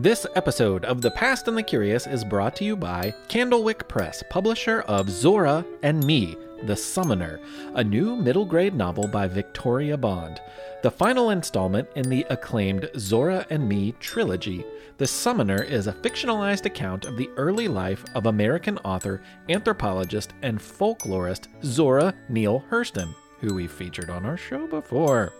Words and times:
This 0.00 0.28
episode 0.36 0.84
of 0.84 1.02
The 1.02 1.10
Past 1.10 1.48
and 1.48 1.58
the 1.58 1.62
Curious 1.64 2.06
is 2.06 2.22
brought 2.22 2.54
to 2.54 2.64
you 2.64 2.76
by 2.76 3.12
Candlewick 3.26 3.88
Press, 3.88 4.22
publisher 4.30 4.82
of 4.82 5.10
Zora 5.10 5.66
and 5.82 6.06
Me, 6.06 6.36
The 6.62 6.76
Summoner, 6.76 7.40
a 7.74 7.82
new 7.82 8.14
middle 8.14 8.44
grade 8.44 8.76
novel 8.76 9.08
by 9.08 9.26
Victoria 9.26 9.96
Bond. 9.96 10.40
The 10.84 10.90
final 10.92 11.30
installment 11.30 11.88
in 11.96 12.08
the 12.08 12.24
acclaimed 12.30 12.88
Zora 12.96 13.44
and 13.50 13.68
Me 13.68 13.90
trilogy. 13.98 14.64
The 14.98 15.06
Summoner 15.08 15.64
is 15.64 15.88
a 15.88 15.92
fictionalized 15.92 16.64
account 16.64 17.04
of 17.04 17.16
the 17.16 17.30
early 17.36 17.66
life 17.66 18.04
of 18.14 18.26
American 18.26 18.78
author, 18.84 19.20
anthropologist, 19.48 20.32
and 20.42 20.60
folklorist 20.60 21.48
Zora 21.64 22.14
Neale 22.28 22.62
Hurston, 22.70 23.12
who 23.40 23.52
we've 23.52 23.72
featured 23.72 24.10
on 24.10 24.24
our 24.24 24.36
show 24.36 24.68
before. 24.68 25.32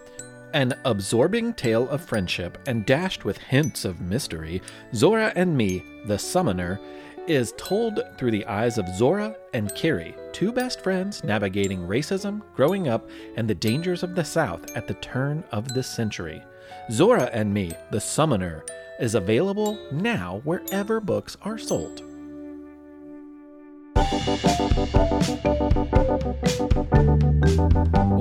An 0.55 0.75
absorbing 0.87 1.53
tale 1.53 1.87
of 1.91 2.01
friendship 2.01 2.57
and 2.67 2.87
dashed 2.87 3.23
with 3.23 3.37
hints 3.37 3.85
of 3.85 4.01
mystery, 4.01 4.63
Zora 4.95 5.31
and 5.37 5.55
Me, 5.55 5.85
the 6.07 6.19
Summoner, 6.19 6.81
is 7.27 7.53
told 7.59 8.01
through 8.17 8.31
the 8.31 8.47
eyes 8.47 8.79
of 8.79 8.89
Zora 8.97 9.37
and 9.53 9.75
Carrie, 9.75 10.17
two 10.33 10.51
best 10.51 10.81
friends 10.81 11.23
navigating 11.23 11.81
racism, 11.81 12.41
growing 12.57 12.89
up, 12.89 13.11
and 13.37 13.47
the 13.47 13.55
dangers 13.55 14.03
of 14.03 14.15
the 14.15 14.25
South 14.25 14.75
at 14.75 14.89
the 14.89 14.95
turn 14.95 15.45
of 15.53 15.75
the 15.75 15.83
century. 15.83 16.43
Zora 16.91 17.29
and 17.35 17.53
Me, 17.53 17.73
the 17.91 18.01
Summoner, 18.01 18.65
is 18.99 19.15
available 19.15 19.79
now 19.93 20.41
wherever 20.45 20.99
books 20.99 21.37
are 21.43 21.59
sold. 21.59 22.08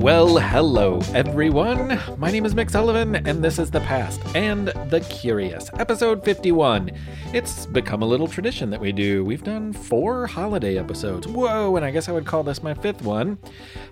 Well, 0.08 0.38
hello 0.38 1.00
everyone. 1.14 2.00
My 2.16 2.32
name 2.32 2.44
is 2.44 2.52
Mick 2.52 2.68
Sullivan, 2.68 3.14
and 3.14 3.44
this 3.44 3.60
is 3.60 3.70
The 3.70 3.78
Past 3.82 4.20
and 4.34 4.68
the 4.90 5.06
Curious, 5.08 5.70
episode 5.78 6.24
51. 6.24 6.90
It's 7.32 7.66
become 7.66 8.02
a 8.02 8.06
little 8.06 8.26
tradition 8.26 8.70
that 8.70 8.80
we 8.80 8.90
do. 8.90 9.24
We've 9.24 9.44
done 9.44 9.72
four 9.72 10.26
holiday 10.26 10.78
episodes. 10.78 11.28
Whoa, 11.28 11.76
and 11.76 11.84
I 11.84 11.92
guess 11.92 12.08
I 12.08 12.12
would 12.12 12.26
call 12.26 12.42
this 12.42 12.60
my 12.60 12.74
fifth 12.74 13.02
one. 13.02 13.38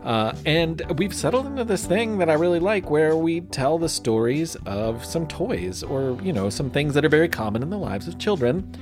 Uh, 0.03 0.34
and 0.45 0.83
we've 0.98 1.15
settled 1.15 1.47
into 1.47 1.62
this 1.62 1.87
thing 1.87 2.19
that 2.19 2.28
I 2.28 2.33
really 2.33 2.59
like 2.59 2.91
where 2.91 3.17
we 3.17 3.43
tell 3.43 3.78
the 3.78 3.89
stories 3.89 4.56
of 4.67 5.05
some 5.05 5.28
toys 5.28 5.84
or, 5.84 6.21
you 6.21 6.33
know, 6.33 6.50
some 6.50 6.69
things 6.69 6.95
that 6.95 7.05
are 7.05 7.09
very 7.09 7.28
common 7.28 7.62
in 7.62 7.71
the 7.71 7.78
lives 7.78 8.09
of 8.09 8.19
children. 8.19 8.75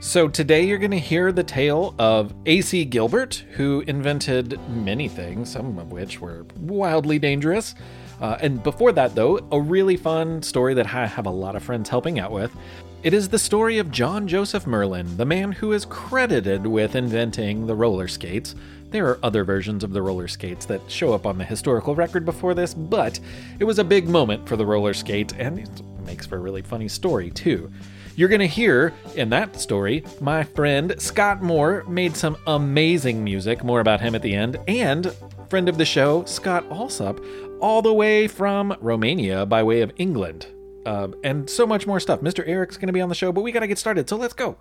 So 0.00 0.28
today 0.28 0.64
you're 0.64 0.78
going 0.78 0.92
to 0.92 0.98
hear 0.98 1.32
the 1.32 1.42
tale 1.42 1.92
of 1.98 2.32
A.C. 2.46 2.84
Gilbert, 2.84 3.44
who 3.54 3.82
invented 3.88 4.60
many 4.70 5.08
things, 5.08 5.50
some 5.50 5.76
of 5.76 5.90
which 5.90 6.20
were 6.20 6.46
wildly 6.60 7.18
dangerous. 7.18 7.74
Uh, 8.20 8.38
and 8.40 8.62
before 8.62 8.92
that, 8.92 9.16
though, 9.16 9.40
a 9.50 9.60
really 9.60 9.96
fun 9.96 10.40
story 10.40 10.72
that 10.74 10.94
I 10.94 11.04
have 11.04 11.26
a 11.26 11.30
lot 11.30 11.56
of 11.56 11.64
friends 11.64 11.88
helping 11.88 12.20
out 12.20 12.30
with. 12.30 12.54
It 13.02 13.12
is 13.12 13.28
the 13.28 13.40
story 13.40 13.78
of 13.78 13.90
John 13.90 14.28
Joseph 14.28 14.68
Merlin, 14.68 15.16
the 15.16 15.24
man 15.24 15.50
who 15.50 15.72
is 15.72 15.84
credited 15.84 16.64
with 16.64 16.94
inventing 16.94 17.66
the 17.66 17.74
roller 17.74 18.06
skates. 18.06 18.54
There 18.90 19.08
are 19.08 19.18
other 19.24 19.42
versions 19.42 19.82
of 19.82 19.92
the 19.92 20.02
roller 20.02 20.28
skates 20.28 20.64
that 20.66 20.88
show 20.88 21.12
up 21.12 21.26
on 21.26 21.38
the 21.38 21.44
historical 21.44 21.96
record 21.96 22.24
before 22.24 22.54
this, 22.54 22.72
but 22.72 23.18
it 23.58 23.64
was 23.64 23.80
a 23.80 23.84
big 23.84 24.08
moment 24.08 24.48
for 24.48 24.54
the 24.54 24.66
roller 24.66 24.94
skate, 24.94 25.34
and 25.38 25.58
it 25.58 25.82
makes 26.06 26.24
for 26.24 26.36
a 26.36 26.40
really 26.40 26.62
funny 26.62 26.88
story, 26.88 27.30
too. 27.30 27.70
You're 28.18 28.28
going 28.28 28.40
to 28.40 28.48
hear 28.48 28.92
in 29.14 29.30
that 29.30 29.60
story, 29.60 30.02
my 30.20 30.42
friend 30.42 30.92
Scott 31.00 31.40
Moore 31.40 31.84
made 31.86 32.16
some 32.16 32.36
amazing 32.48 33.22
music, 33.22 33.62
more 33.62 33.78
about 33.78 34.00
him 34.00 34.16
at 34.16 34.22
the 34.22 34.34
end, 34.34 34.58
and 34.66 35.14
friend 35.48 35.68
of 35.68 35.78
the 35.78 35.84
show, 35.84 36.24
Scott 36.24 36.64
Alsop, 36.68 37.20
all 37.60 37.80
the 37.80 37.92
way 37.92 38.26
from 38.26 38.76
Romania 38.80 39.46
by 39.46 39.62
way 39.62 39.82
of 39.82 39.92
England. 39.98 40.48
Uh, 40.84 41.10
and 41.22 41.48
so 41.48 41.64
much 41.64 41.86
more 41.86 42.00
stuff. 42.00 42.20
Mr. 42.20 42.42
Eric's 42.48 42.76
going 42.76 42.88
to 42.88 42.92
be 42.92 43.00
on 43.00 43.08
the 43.08 43.14
show, 43.14 43.30
but 43.30 43.42
we 43.42 43.52
got 43.52 43.60
to 43.60 43.68
get 43.68 43.78
started, 43.78 44.08
so 44.08 44.16
let's 44.16 44.34
go. 44.34 44.58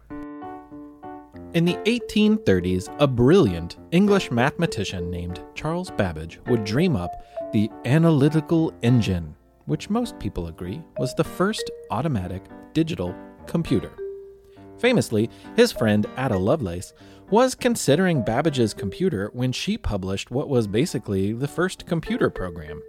In 1.55 1.65
the 1.65 1.77
1830s, 1.85 2.95
a 2.99 3.07
brilliant 3.07 3.77
English 3.89 4.29
mathematician 4.29 5.09
named 5.09 5.43
Charles 5.55 5.89
Babbage 5.89 6.39
would 6.45 6.63
dream 6.63 6.95
up 6.95 7.09
the 7.53 7.71
analytical 7.85 8.71
engine, 8.83 9.35
which 9.65 9.89
most 9.89 10.19
people 10.19 10.45
agree 10.45 10.83
was 10.99 11.15
the 11.15 11.23
first 11.23 11.71
automatic 11.89 12.43
digital 12.73 13.15
computer. 13.47 13.91
Famously, 14.77 15.29
his 15.55 15.71
friend 15.71 16.05
Ada 16.17 16.37
Lovelace 16.37 16.93
was 17.29 17.55
considering 17.55 18.23
Babbage's 18.23 18.73
computer 18.73 19.29
when 19.33 19.51
she 19.51 19.77
published 19.77 20.31
what 20.31 20.49
was 20.49 20.67
basically 20.67 21.33
the 21.33 21.47
first 21.47 21.85
computer 21.85 22.29
program. 22.29 22.81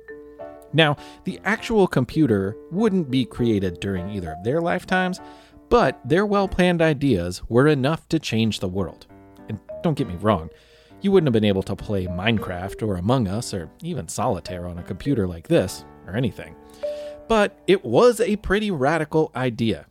Now, 0.72 0.96
the 1.24 1.40
actual 1.44 1.86
computer 1.86 2.56
wouldn't 2.70 3.10
be 3.10 3.24
created 3.24 3.80
during 3.80 4.10
either 4.10 4.32
of 4.32 4.44
their 4.44 4.60
lifetimes, 4.60 5.20
but 5.68 6.00
their 6.04 6.26
well 6.26 6.46
planned 6.46 6.82
ideas 6.82 7.42
were 7.48 7.66
enough 7.66 8.08
to 8.10 8.18
change 8.18 8.60
the 8.60 8.68
world. 8.68 9.06
And 9.48 9.58
don't 9.82 9.96
get 9.96 10.08
me 10.08 10.16
wrong, 10.16 10.50
you 11.00 11.10
wouldn't 11.12 11.28
have 11.28 11.32
been 11.32 11.44
able 11.44 11.62
to 11.64 11.76
play 11.76 12.06
Minecraft 12.06 12.86
or 12.86 12.96
Among 12.96 13.28
Us 13.28 13.54
or 13.54 13.70
even 13.82 14.08
Solitaire 14.08 14.66
on 14.66 14.78
a 14.78 14.82
computer 14.82 15.26
like 15.26 15.48
this, 15.48 15.84
or 16.06 16.16
anything. 16.16 16.56
But 17.28 17.58
it 17.66 17.84
was 17.84 18.20
a 18.20 18.36
pretty 18.36 18.70
radical 18.70 19.30
idea, 19.36 19.86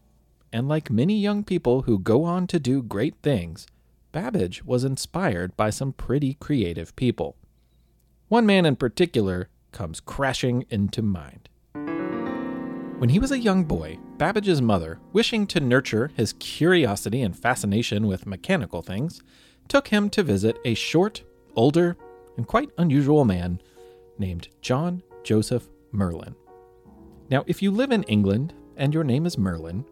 and 0.58 0.68
like 0.68 0.90
many 0.90 1.16
young 1.16 1.44
people 1.44 1.84
who 1.84 2.00
go 2.00 2.24
on 2.24 2.48
to 2.48 2.60
do 2.60 2.82
great 2.82 3.14
things, 3.22 3.68
Babbage 4.12 4.66
was 4.66 4.84
inspired 4.84 5.56
by 5.56 5.70
some 5.70 5.94
pretty 5.94 6.34
creative 6.34 6.96
people. 6.96 7.36
One 8.28 8.48
man 8.48 8.66
in 8.66 8.76
particular 8.76 9.50
comes 9.72 10.00
crashing 10.00 10.66
into 10.72 11.04
mind. 11.04 11.48
When 12.98 13.10
he 13.10 13.20
was 13.20 13.32
a 13.32 13.38
young 13.38 13.66
boy, 13.66 14.00
Babbage's 14.18 14.60
mother, 14.60 15.00
wishing 15.14 15.46
to 15.46 15.60
nurture 15.60 16.10
his 16.16 16.34
curiosity 16.34 17.22
and 17.22 17.38
fascination 17.38 18.08
with 18.08 18.26
mechanical 18.26 18.82
things, 18.82 19.22
took 19.68 19.90
him 19.90 20.10
to 20.10 20.24
visit 20.24 20.58
a 20.66 20.74
short, 20.74 21.22
older, 21.56 21.96
and 22.36 22.48
quite 22.48 22.72
unusual 22.80 23.26
man 23.26 23.62
named 24.18 24.48
John 24.62 25.04
Joseph 25.24 25.70
Merlin. 25.92 26.34
Now, 27.30 27.44
if 27.46 27.62
you 27.62 27.70
live 27.70 27.92
in 27.92 28.02
England 28.04 28.56
and 28.76 28.92
your 28.92 29.04
name 29.04 29.28
is 29.28 29.38
Merlin, 29.38 29.86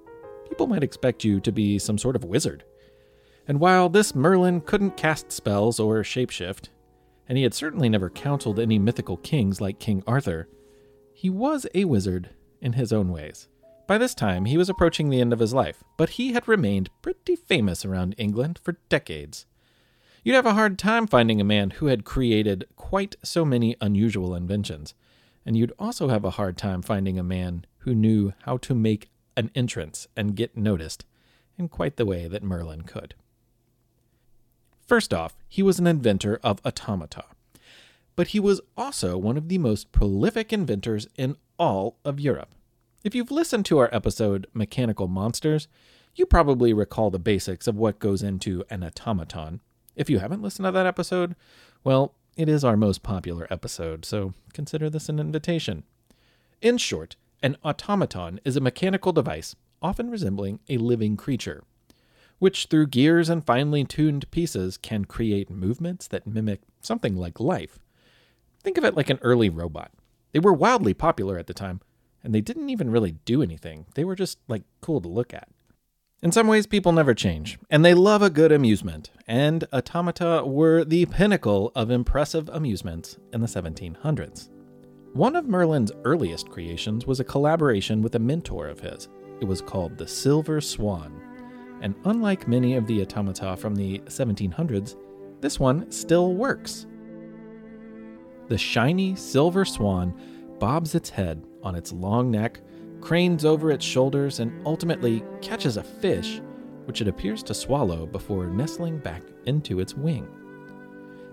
people 0.48 0.68
might 0.68 0.84
expect 0.84 1.24
you 1.24 1.40
to 1.40 1.52
be 1.52 1.80
some 1.80 1.98
sort 1.98 2.16
of 2.16 2.24
wizard. 2.24 2.64
And 3.48 3.60
while 3.60 3.90
this 3.90 4.16
Merlin 4.16 4.62
couldn't 4.62 4.98
cast 4.98 5.32
spells 5.32 5.80
or 5.80 6.02
shapeshift, 6.04 6.70
and 7.28 7.38
he 7.38 7.44
had 7.44 7.54
certainly 7.54 7.90
never 7.90 8.10
counseled 8.10 8.60
any 8.60 8.80
mythical 8.80 9.18
kings 9.18 9.62
like 9.62 9.80
King 9.80 10.04
Arthur, 10.08 10.48
he 11.14 11.30
was 11.30 11.66
a 11.74 11.86
wizard 11.86 12.30
in 12.62 12.74
his 12.74 12.92
own 12.92 13.10
ways. 13.10 13.48
By 13.88 13.98
this 14.00 14.16
time, 14.16 14.46
he 14.46 14.58
was 14.58 14.70
approaching 14.70 15.10
the 15.10 15.22
end 15.22 15.32
of 15.32 15.40
his 15.40 15.54
life, 15.54 15.84
but 15.96 16.12
he 16.12 16.34
had 16.34 16.48
remained 16.48 16.90
pretty 17.02 17.36
famous 17.36 17.86
around 17.86 18.16
England 18.18 18.60
for 18.64 18.78
decades. 18.90 19.46
You'd 20.24 20.36
have 20.36 20.48
a 20.48 20.56
hard 20.56 20.80
time 20.80 21.06
finding 21.06 21.40
a 21.40 21.46
man 21.46 21.70
who 21.70 21.86
had 21.86 22.04
created 22.04 22.66
quite 22.76 23.16
so 23.24 23.46
many 23.46 23.76
unusual 23.80 24.34
inventions, 24.34 24.96
and 25.46 25.56
you'd 25.56 25.74
also 25.78 26.08
have 26.08 26.26
a 26.26 26.32
hard 26.32 26.58
time 26.58 26.82
finding 26.82 27.20
a 27.20 27.24
man 27.24 27.66
who 27.80 27.94
knew 27.94 28.34
how 28.44 28.58
to 28.58 28.74
make 28.74 29.10
an 29.38 29.52
entrance 29.56 30.08
and 30.16 30.36
get 30.36 30.58
noticed 30.58 31.06
in 31.58 31.70
quite 31.70 31.98
the 31.98 32.06
way 32.06 32.28
that 32.28 32.44
Merlin 32.44 32.84
could. 32.84 33.16
First 34.86 35.14
off, 35.14 35.36
he 35.48 35.64
was 35.64 35.80
an 35.80 35.88
inventor 35.88 36.40
of 36.44 36.60
automata, 36.66 37.24
but 38.16 38.28
he 38.28 38.40
was 38.40 38.62
also 38.78 39.18
one 39.18 39.38
of 39.38 39.50
the 39.50 39.58
most 39.58 39.92
prolific 39.92 40.54
inventors 40.54 41.08
in 41.18 41.38
all 41.58 41.98
of 42.06 42.20
Europe. 42.20 42.50
If 43.04 43.16
you've 43.16 43.32
listened 43.32 43.66
to 43.66 43.80
our 43.80 43.90
episode 43.92 44.48
Mechanical 44.54 45.08
Monsters, 45.08 45.68
you 46.16 46.26
probably 46.26 46.74
recall 46.74 47.10
the 47.10 47.20
basics 47.20 47.68
of 47.68 47.76
what 47.76 48.00
goes 48.00 48.24
into 48.24 48.64
an 48.70 48.84
automaton. 48.84 49.60
If 49.96 50.10
you 50.10 50.20
haven't 50.20 50.42
listened 50.42 50.66
to 50.66 50.72
that 50.72 50.86
episode, 50.86 51.36
well, 51.84 52.14
it 52.38 52.50
is 52.50 52.64
our 52.64 52.78
most 52.78 53.04
popular 53.04 53.48
episode, 53.50 54.06
so 54.06 54.34
consider 54.54 54.90
this 54.90 55.10
an 55.10 55.20
invitation. 55.20 55.84
In 56.62 56.78
short, 56.78 57.16
an 57.46 57.56
automaton 57.64 58.40
is 58.44 58.58
a 58.58 58.60
mechanical 58.60 59.14
device, 59.14 59.56
often 59.80 60.10
resembling 60.10 60.60
a 60.68 60.80
living 60.80 61.16
creature, 61.16 61.64
which 62.40 62.66
through 62.66 62.88
gears 62.88 63.30
and 63.30 63.46
finely 63.46 63.84
tuned 63.84 64.32
pieces 64.32 64.78
can 64.78 65.06
create 65.06 65.52
movements 65.52 66.08
that 66.08 66.26
mimic 66.26 66.62
something 66.82 67.16
like 67.16 67.40
life. 67.40 67.78
Think 68.64 68.80
of 68.80 68.84
it 68.84 68.96
like 68.96 69.12
an 69.12 69.20
early 69.22 69.50
robot. 69.50 69.92
They 70.32 70.40
were 70.40 70.54
wildly 70.54 70.96
popular 70.96 71.38
at 71.38 71.46
the 71.46 71.54
time, 71.54 71.82
and 72.24 72.34
they 72.34 72.42
didn't 72.42 72.72
even 72.72 72.90
really 72.90 73.12
do 73.26 73.44
anything. 73.44 73.86
They 73.94 74.04
were 74.04 74.16
just 74.16 74.40
like 74.48 74.64
cool 74.82 75.00
to 75.02 75.08
look 75.08 75.32
at. 75.32 75.48
In 76.24 76.32
some 76.32 76.48
ways, 76.48 76.66
people 76.66 76.94
never 76.94 77.14
change, 77.14 77.60
and 77.70 77.86
they 77.86 77.94
love 77.94 78.24
a 78.24 78.32
good 78.32 78.52
amusement, 78.52 79.12
and 79.28 79.66
automata 79.72 80.42
were 80.44 80.84
the 80.84 81.06
pinnacle 81.06 81.72
of 81.76 81.92
impressive 81.92 82.50
amusements 82.50 83.20
in 83.32 83.42
the 83.42 83.48
1700s. 83.48 84.50
One 85.16 85.38
of 85.38 85.48
Merlin's 85.48 85.94
earliest 86.04 86.50
creations 86.50 87.08
was 87.08 87.22
a 87.22 87.24
collaboration 87.24 88.02
with 88.02 88.16
a 88.16 88.20
mentor 88.20 88.68
of 88.68 88.82
his. 88.82 89.08
It 89.40 89.46
was 89.46 89.62
called 89.62 89.98
the 89.98 90.06
Silver 90.06 90.60
Swan. 90.60 91.22
And 91.80 91.96
unlike 92.04 92.50
many 92.50 92.76
of 92.76 92.86
the 92.86 93.02
automata 93.02 93.56
from 93.56 93.76
the 93.76 94.00
1700s, 94.08 94.98
this 95.40 95.58
one 95.58 95.90
still 95.90 96.34
works. 96.34 96.86
The 98.50 98.58
shiny 98.58 99.16
silver 99.16 99.64
swan 99.64 100.20
bobs 100.60 100.96
its 100.96 101.10
head 101.10 101.46
on 101.64 101.76
its 101.76 101.94
long 101.94 102.30
neck, 102.30 102.60
cranes 103.00 103.46
over 103.46 103.72
its 103.72 103.86
shoulders, 103.86 104.42
and 104.42 104.52
ultimately 104.68 105.24
catches 105.42 105.78
a 105.78 105.84
fish, 105.84 106.42
which 106.88 107.00
it 107.00 107.08
appears 107.08 107.42
to 107.44 107.54
swallow 107.54 108.06
before 108.06 108.48
nestling 108.48 108.98
back 108.98 109.22
into 109.46 109.80
its 109.80 109.96
wing. 109.96 110.28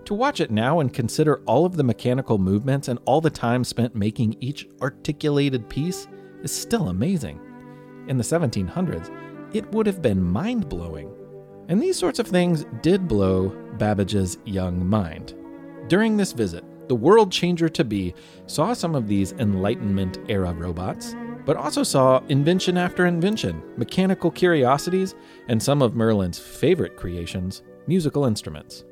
To 0.05 0.13
watch 0.13 0.41
it 0.41 0.51
now 0.51 0.81
and 0.81 0.93
consider 0.93 1.41
all 1.45 1.65
of 1.65 1.77
the 1.77 1.83
mechanical 1.83 2.37
movements 2.37 2.89
and 2.89 2.99
all 3.05 3.21
the 3.21 3.29
time 3.29 3.63
spent 3.63 3.95
making 3.95 4.35
each 4.41 4.67
articulated 4.81 5.69
piece 5.69 6.07
is 6.41 6.51
still 6.51 6.89
amazing. 6.89 7.39
In 8.09 8.17
the 8.17 8.23
1700s, 8.23 9.09
it 9.55 9.71
would 9.71 9.87
have 9.87 10.01
been 10.01 10.21
mind 10.21 10.67
blowing. 10.67 11.09
And 11.69 11.81
these 11.81 11.97
sorts 11.97 12.19
of 12.19 12.27
things 12.27 12.65
did 12.81 13.07
blow 13.07 13.49
Babbage's 13.77 14.37
young 14.43 14.85
mind. 14.85 15.35
During 15.87 16.17
this 16.17 16.33
visit, 16.33 16.65
the 16.89 16.95
world 16.95 17.31
changer 17.31 17.69
to 17.69 17.85
be 17.85 18.13
saw 18.45 18.73
some 18.73 18.95
of 18.95 19.07
these 19.07 19.31
Enlightenment 19.33 20.17
era 20.27 20.51
robots, 20.51 21.15
but 21.45 21.55
also 21.55 21.81
saw 21.81 22.21
invention 22.27 22.77
after 22.77 23.05
invention, 23.05 23.63
mechanical 23.77 24.31
curiosities, 24.31 25.15
and 25.47 25.63
some 25.63 25.81
of 25.81 25.95
Merlin's 25.95 26.39
favorite 26.39 26.97
creations, 26.97 27.63
musical 27.87 28.25
instruments. 28.25 28.83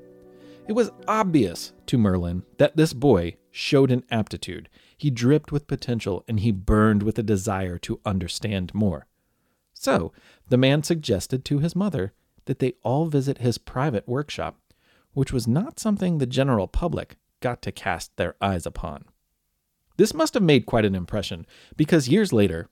It 0.71 0.75
was 0.75 0.91
obvious 1.05 1.73
to 1.87 1.97
Merlin 1.97 2.43
that 2.57 2.77
this 2.77 2.93
boy 2.93 3.35
showed 3.51 3.91
an 3.91 4.05
aptitude. 4.09 4.69
He 4.95 5.09
dripped 5.09 5.51
with 5.51 5.67
potential 5.67 6.23
and 6.29 6.39
he 6.39 6.53
burned 6.53 7.03
with 7.03 7.19
a 7.19 7.23
desire 7.23 7.77
to 7.79 7.99
understand 8.05 8.73
more. 8.73 9.05
So, 9.73 10.13
the 10.47 10.55
man 10.55 10.81
suggested 10.83 11.43
to 11.43 11.59
his 11.59 11.75
mother 11.75 12.13
that 12.45 12.59
they 12.59 12.75
all 12.83 13.07
visit 13.07 13.39
his 13.39 13.57
private 13.57 14.07
workshop, 14.07 14.61
which 15.11 15.33
was 15.33 15.45
not 15.45 15.77
something 15.77 16.19
the 16.19 16.25
general 16.25 16.69
public 16.69 17.17
got 17.41 17.61
to 17.63 17.73
cast 17.73 18.15
their 18.15 18.35
eyes 18.39 18.65
upon. 18.65 19.03
This 19.97 20.13
must 20.13 20.35
have 20.35 20.43
made 20.43 20.65
quite 20.65 20.85
an 20.85 20.95
impression, 20.95 21.45
because 21.75 22.07
years 22.07 22.31
later, 22.31 22.69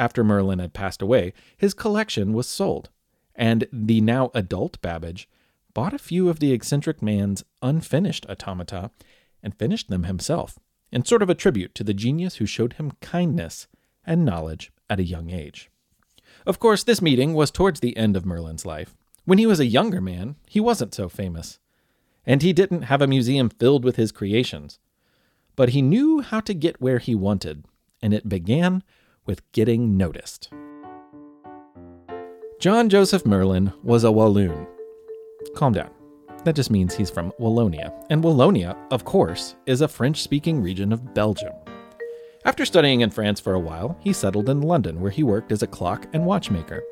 after 0.00 0.24
Merlin 0.24 0.58
had 0.58 0.74
passed 0.74 1.00
away, 1.00 1.32
his 1.56 1.74
collection 1.74 2.32
was 2.32 2.48
sold, 2.48 2.90
and 3.36 3.68
the 3.72 4.00
now 4.00 4.32
adult 4.34 4.82
Babbage 4.82 5.28
bought 5.76 5.92
a 5.92 5.98
few 5.98 6.30
of 6.30 6.38
the 6.38 6.52
eccentric 6.52 7.02
man's 7.02 7.44
unfinished 7.60 8.24
automata 8.30 8.90
and 9.42 9.58
finished 9.58 9.90
them 9.90 10.04
himself, 10.04 10.58
in 10.90 11.04
sort 11.04 11.20
of 11.20 11.28
a 11.28 11.34
tribute 11.34 11.74
to 11.74 11.84
the 11.84 11.92
genius 11.92 12.36
who 12.36 12.46
showed 12.46 12.72
him 12.72 12.92
kindness 13.02 13.68
and 14.06 14.24
knowledge 14.24 14.72
at 14.88 14.98
a 14.98 15.04
young 15.04 15.28
age. 15.28 15.68
Of 16.46 16.58
course, 16.58 16.82
this 16.82 17.02
meeting 17.02 17.34
was 17.34 17.50
towards 17.50 17.80
the 17.80 17.94
end 17.94 18.16
of 18.16 18.24
Merlin's 18.24 18.64
life. 18.64 18.96
When 19.26 19.36
he 19.36 19.44
was 19.44 19.60
a 19.60 19.66
younger 19.66 20.00
man, 20.00 20.36
he 20.48 20.60
wasn't 20.60 20.94
so 20.94 21.10
famous, 21.10 21.58
and 22.24 22.40
he 22.40 22.54
didn't 22.54 22.84
have 22.84 23.02
a 23.02 23.06
museum 23.06 23.50
filled 23.50 23.84
with 23.84 23.96
his 23.96 24.12
creations. 24.12 24.78
But 25.56 25.70
he 25.70 25.82
knew 25.82 26.22
how 26.22 26.40
to 26.40 26.54
get 26.54 26.80
where 26.80 27.00
he 27.00 27.14
wanted, 27.14 27.66
and 28.00 28.14
it 28.14 28.30
began 28.30 28.82
with 29.26 29.52
getting 29.52 29.98
noticed. 29.98 30.48
John 32.60 32.88
Joseph 32.88 33.26
Merlin 33.26 33.74
was 33.82 34.04
a 34.04 34.10
Walloon, 34.10 34.66
Calm 35.54 35.72
down. 35.72 35.90
That 36.44 36.56
just 36.56 36.70
means 36.70 36.94
he's 36.94 37.10
from 37.10 37.32
Wallonia. 37.40 37.92
And 38.10 38.22
Wallonia, 38.22 38.76
of 38.90 39.04
course, 39.04 39.56
is 39.66 39.80
a 39.80 39.88
French 39.88 40.22
speaking 40.22 40.62
region 40.62 40.92
of 40.92 41.14
Belgium. 41.14 41.52
After 42.44 42.64
studying 42.64 43.00
in 43.00 43.10
France 43.10 43.40
for 43.40 43.54
a 43.54 43.60
while, 43.60 43.98
he 44.00 44.12
settled 44.12 44.48
in 44.48 44.60
London 44.62 45.00
where 45.00 45.10
he 45.10 45.24
worked 45.24 45.50
as 45.50 45.62
a 45.62 45.66
clock 45.66 46.06
and 46.12 46.24
watchmaker. 46.24 46.84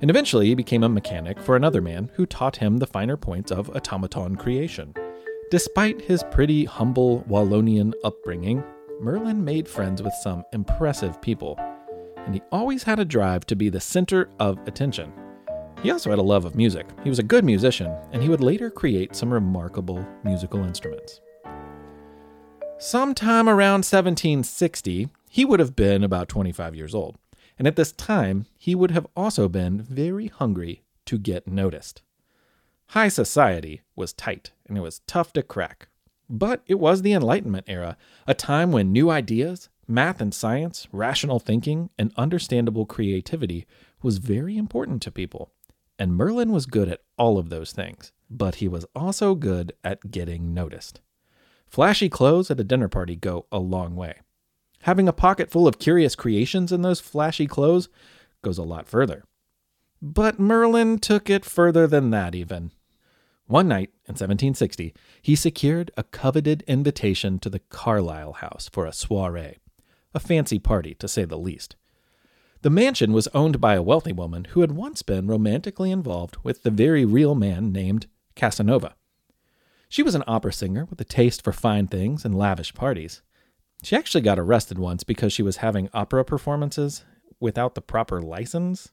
And 0.00 0.10
eventually 0.10 0.46
he 0.46 0.54
became 0.54 0.84
a 0.84 0.88
mechanic 0.88 1.40
for 1.40 1.56
another 1.56 1.80
man 1.80 2.10
who 2.14 2.26
taught 2.26 2.56
him 2.56 2.76
the 2.76 2.86
finer 2.86 3.16
points 3.16 3.50
of 3.50 3.70
automaton 3.70 4.36
creation. 4.36 4.94
Despite 5.50 6.02
his 6.02 6.24
pretty 6.30 6.64
humble 6.64 7.24
Wallonian 7.28 7.92
upbringing, 8.04 8.62
Merlin 9.00 9.44
made 9.44 9.68
friends 9.68 10.02
with 10.02 10.14
some 10.22 10.44
impressive 10.52 11.20
people, 11.20 11.58
and 12.18 12.34
he 12.34 12.42
always 12.52 12.84
had 12.84 12.98
a 13.00 13.04
drive 13.04 13.46
to 13.46 13.56
be 13.56 13.68
the 13.68 13.80
center 13.80 14.28
of 14.38 14.58
attention. 14.66 15.12
He 15.84 15.90
also 15.90 16.08
had 16.08 16.18
a 16.18 16.22
love 16.22 16.46
of 16.46 16.54
music. 16.54 16.86
He 17.02 17.10
was 17.10 17.18
a 17.18 17.22
good 17.22 17.44
musician, 17.44 17.94
and 18.10 18.22
he 18.22 18.30
would 18.30 18.40
later 18.40 18.70
create 18.70 19.14
some 19.14 19.30
remarkable 19.30 20.02
musical 20.24 20.64
instruments. 20.64 21.20
Sometime 22.78 23.50
around 23.50 23.84
1760, 23.84 25.10
he 25.28 25.44
would 25.44 25.60
have 25.60 25.76
been 25.76 26.02
about 26.02 26.30
25 26.30 26.74
years 26.74 26.94
old, 26.94 27.18
and 27.58 27.68
at 27.68 27.76
this 27.76 27.92
time, 27.92 28.46
he 28.56 28.74
would 28.74 28.92
have 28.92 29.06
also 29.14 29.46
been 29.46 29.82
very 29.82 30.28
hungry 30.28 30.84
to 31.04 31.18
get 31.18 31.46
noticed. 31.46 32.00
High 32.86 33.08
society 33.08 33.82
was 33.94 34.14
tight, 34.14 34.52
and 34.66 34.78
it 34.78 34.80
was 34.80 35.00
tough 35.00 35.34
to 35.34 35.42
crack. 35.42 35.88
But 36.30 36.62
it 36.66 36.80
was 36.80 37.02
the 37.02 37.12
Enlightenment 37.12 37.66
era, 37.68 37.98
a 38.26 38.32
time 38.32 38.72
when 38.72 38.90
new 38.90 39.10
ideas, 39.10 39.68
math 39.86 40.22
and 40.22 40.32
science, 40.32 40.88
rational 40.92 41.40
thinking, 41.40 41.90
and 41.98 42.10
understandable 42.16 42.86
creativity 42.86 43.66
was 44.00 44.16
very 44.16 44.56
important 44.56 45.02
to 45.02 45.10
people. 45.10 45.50
And 45.98 46.16
Merlin 46.16 46.52
was 46.52 46.66
good 46.66 46.88
at 46.88 47.02
all 47.16 47.38
of 47.38 47.50
those 47.50 47.72
things, 47.72 48.12
but 48.28 48.56
he 48.56 48.68
was 48.68 48.86
also 48.94 49.34
good 49.34 49.72
at 49.84 50.10
getting 50.10 50.52
noticed. 50.52 51.00
Flashy 51.66 52.08
clothes 52.08 52.50
at 52.50 52.60
a 52.60 52.64
dinner 52.64 52.88
party 52.88 53.16
go 53.16 53.46
a 53.52 53.58
long 53.58 53.96
way. 53.96 54.20
Having 54.82 55.08
a 55.08 55.12
pocket 55.12 55.50
full 55.50 55.66
of 55.66 55.78
curious 55.78 56.14
creations 56.14 56.70
in 56.70 56.82
those 56.82 57.00
flashy 57.00 57.46
clothes 57.46 57.88
goes 58.42 58.58
a 58.58 58.62
lot 58.62 58.88
further. 58.88 59.24
But 60.02 60.38
Merlin 60.38 60.98
took 60.98 61.30
it 61.30 61.44
further 61.44 61.86
than 61.86 62.10
that, 62.10 62.34
even. 62.34 62.72
One 63.46 63.68
night 63.68 63.90
in 64.06 64.12
1760, 64.12 64.94
he 65.22 65.36
secured 65.36 65.90
a 65.96 66.02
coveted 66.02 66.62
invitation 66.66 67.38
to 67.40 67.50
the 67.50 67.60
Carlisle 67.60 68.34
House 68.34 68.68
for 68.72 68.84
a 68.84 68.92
soiree, 68.92 69.58
a 70.12 70.20
fancy 70.20 70.58
party 70.58 70.94
to 70.94 71.08
say 71.08 71.24
the 71.24 71.38
least. 71.38 71.76
The 72.64 72.70
mansion 72.70 73.12
was 73.12 73.28
owned 73.34 73.60
by 73.60 73.74
a 73.74 73.82
wealthy 73.82 74.14
woman 74.14 74.46
who 74.46 74.62
had 74.62 74.72
once 74.72 75.02
been 75.02 75.26
romantically 75.26 75.90
involved 75.90 76.38
with 76.42 76.62
the 76.62 76.70
very 76.70 77.04
real 77.04 77.34
man 77.34 77.72
named 77.72 78.06
Casanova. 78.36 78.94
She 79.90 80.02
was 80.02 80.14
an 80.14 80.24
opera 80.26 80.50
singer 80.50 80.86
with 80.86 80.98
a 80.98 81.04
taste 81.04 81.44
for 81.44 81.52
fine 81.52 81.88
things 81.88 82.24
and 82.24 82.34
lavish 82.34 82.72
parties. 82.72 83.20
She 83.82 83.94
actually 83.94 84.22
got 84.22 84.38
arrested 84.38 84.78
once 84.78 85.04
because 85.04 85.30
she 85.30 85.42
was 85.42 85.58
having 85.58 85.90
opera 85.92 86.24
performances 86.24 87.04
without 87.38 87.74
the 87.74 87.82
proper 87.82 88.22
license, 88.22 88.92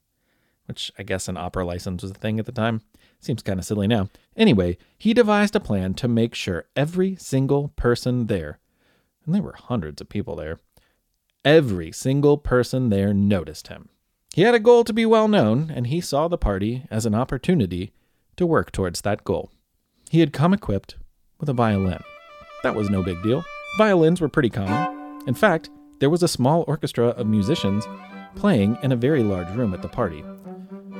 which 0.65 0.91
I 0.99 1.03
guess 1.03 1.29
an 1.29 1.37
opera 1.37 1.65
license 1.65 2.01
was 2.01 2.11
a 2.11 2.15
thing 2.15 2.39
at 2.39 2.47
the 2.47 2.51
time. 2.51 2.81
Seems 3.21 3.41
kind 3.41 3.57
of 3.57 3.63
silly 3.63 3.87
now. 3.87 4.09
Anyway, 4.35 4.77
he 4.97 5.13
devised 5.13 5.55
a 5.55 5.61
plan 5.61 5.93
to 5.93 6.09
make 6.09 6.35
sure 6.35 6.65
every 6.75 7.15
single 7.15 7.69
person 7.77 8.27
there, 8.27 8.59
and 9.25 9.33
there 9.33 9.41
were 9.41 9.53
hundreds 9.53 10.01
of 10.01 10.09
people 10.09 10.35
there, 10.35 10.59
Every 11.43 11.91
single 11.91 12.37
person 12.37 12.89
there 12.89 13.15
noticed 13.15 13.67
him. 13.67 13.89
He 14.35 14.43
had 14.43 14.53
a 14.53 14.59
goal 14.59 14.83
to 14.83 14.93
be 14.93 15.07
well 15.07 15.27
known, 15.27 15.71
and 15.73 15.87
he 15.87 15.99
saw 15.99 16.27
the 16.27 16.37
party 16.37 16.85
as 16.91 17.07
an 17.07 17.15
opportunity 17.15 17.93
to 18.37 18.45
work 18.45 18.71
towards 18.71 19.01
that 19.01 19.23
goal. 19.23 19.51
He 20.11 20.19
had 20.19 20.33
come 20.33 20.53
equipped 20.53 20.97
with 21.39 21.49
a 21.49 21.53
violin. 21.53 22.03
That 22.61 22.75
was 22.75 22.91
no 22.91 23.01
big 23.01 23.23
deal. 23.23 23.43
Violins 23.79 24.21
were 24.21 24.29
pretty 24.29 24.51
common. 24.51 25.23
In 25.25 25.33
fact, 25.33 25.71
there 25.99 26.11
was 26.11 26.21
a 26.21 26.27
small 26.27 26.63
orchestra 26.67 27.07
of 27.07 27.25
musicians 27.25 27.87
playing 28.35 28.77
in 28.83 28.91
a 28.91 28.95
very 28.95 29.23
large 29.23 29.49
room 29.55 29.73
at 29.73 29.81
the 29.81 29.87
party. 29.87 30.23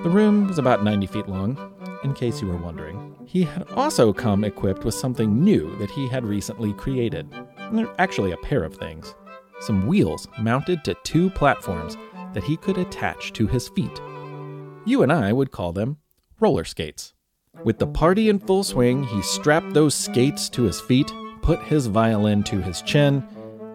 The 0.01 0.09
room 0.09 0.47
was 0.47 0.57
about 0.57 0.83
90 0.83 1.05
feet 1.05 1.29
long, 1.29 1.55
in 2.03 2.15
case 2.15 2.41
you 2.41 2.47
were 2.47 2.57
wondering. 2.57 3.15
He 3.27 3.43
had 3.43 3.69
also 3.73 4.11
come 4.11 4.43
equipped 4.43 4.85
with 4.85 4.95
something 4.95 5.43
new 5.43 5.75
that 5.77 5.91
he 5.91 6.07
had 6.07 6.25
recently 6.25 6.73
created. 6.73 7.31
Actually, 7.99 8.31
a 8.31 8.37
pair 8.37 8.63
of 8.63 8.75
things 8.75 9.13
some 9.61 9.87
wheels 9.87 10.27
mounted 10.39 10.83
to 10.83 10.95
two 11.03 11.29
platforms 11.29 11.95
that 12.33 12.43
he 12.43 12.57
could 12.57 12.77
attach 12.77 13.33
to 13.33 13.47
his 13.47 13.69
feet. 13.69 14.01
You 14.85 15.03
and 15.03 15.11
I 15.11 15.31
would 15.31 15.51
call 15.51 15.73
them 15.73 15.97
roller 16.39 16.63
skates. 16.63 17.13
With 17.63 17.79
the 17.79 17.87
party 17.87 18.29
in 18.29 18.39
full 18.39 18.63
swing, 18.63 19.03
he 19.03 19.21
strapped 19.21 19.73
those 19.73 19.93
skates 19.93 20.49
to 20.49 20.63
his 20.63 20.79
feet, 20.81 21.11
put 21.41 21.61
his 21.63 21.87
violin 21.87 22.43
to 22.43 22.61
his 22.61 22.81
chin, 22.81 23.23